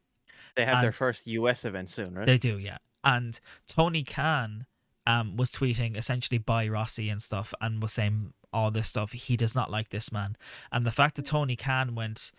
[0.56, 2.26] They have their first US event soon, right?
[2.26, 2.78] They do, yeah.
[3.04, 4.66] And Tony Khan
[5.06, 9.12] um, was tweeting essentially by Rossy and stuff and was saying all this stuff.
[9.12, 10.36] He does not like this man.
[10.72, 12.32] And the fact that Tony Khan went.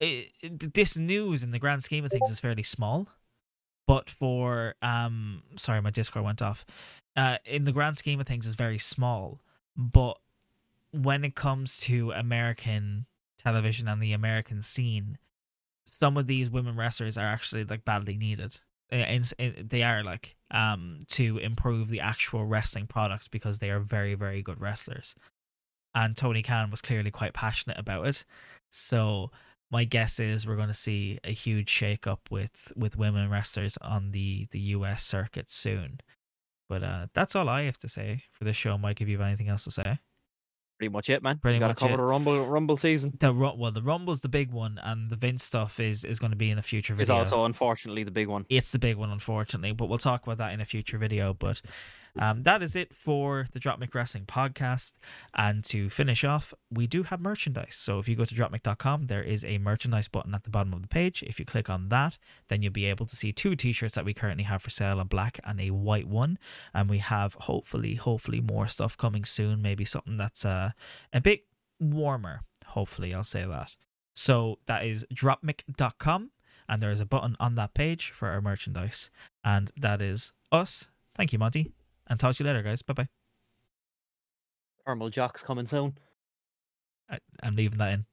[0.00, 3.08] It, it- this news in the grand scheme of things is fairly small.
[3.86, 4.74] But for.
[4.82, 6.66] um, Sorry, my Discord went off.
[7.14, 9.40] Uh, in the grand scheme of things, is very small.
[9.76, 10.18] But
[10.92, 13.06] when it comes to American
[13.38, 15.18] television and the American scene,
[15.86, 18.58] some of these women wrestlers are actually like badly needed.
[18.92, 18.96] Uh,
[19.38, 24.14] in- they are like um to improve the actual wrestling product because they are very
[24.14, 25.14] very good wrestlers.
[25.94, 28.24] And Tony Khan was clearly quite passionate about it.
[28.70, 29.30] So
[29.70, 33.76] my guess is we're going to see a huge shake up with with women wrestlers
[33.78, 36.00] on the the US circuit soon.
[36.68, 38.78] But uh that's all I have to say for this show.
[38.78, 39.98] Mike, if you have anything else to say.
[40.78, 41.38] Pretty much it, man.
[41.38, 41.96] Pretty Got to cover it.
[41.96, 43.14] the Rumble Rumble season.
[43.18, 46.36] The well, the Rumble's the big one, and the Vince stuff is is going to
[46.36, 47.16] be in a future video.
[47.16, 48.44] also unfortunately the big one.
[48.50, 51.32] It's the big one, unfortunately, but we'll talk about that in a future video.
[51.32, 51.62] But
[52.18, 54.92] um, that is it for the Dropmic Wrestling podcast.
[55.34, 57.76] And to finish off, we do have merchandise.
[57.76, 60.82] So if you go to dropmic.com, there is a merchandise button at the bottom of
[60.82, 61.22] the page.
[61.22, 64.04] If you click on that, then you'll be able to see two t shirts that
[64.04, 66.38] we currently have for sale a black and a white one.
[66.74, 69.62] And we have hopefully, hopefully more stuff coming soon.
[69.62, 70.70] Maybe something that's uh,
[71.12, 71.44] a bit
[71.80, 72.42] warmer.
[72.66, 73.76] Hopefully, I'll say that.
[74.14, 76.30] So that is dropmic.com
[76.68, 79.10] and there is a button on that page for our merchandise.
[79.44, 80.88] And that is us.
[81.14, 81.75] Thank you, Monty.
[82.08, 82.82] And talk to you later, guys.
[82.82, 83.08] Bye bye.
[84.86, 85.98] Thermal Jocks coming soon.
[87.42, 88.06] I'm leaving that in.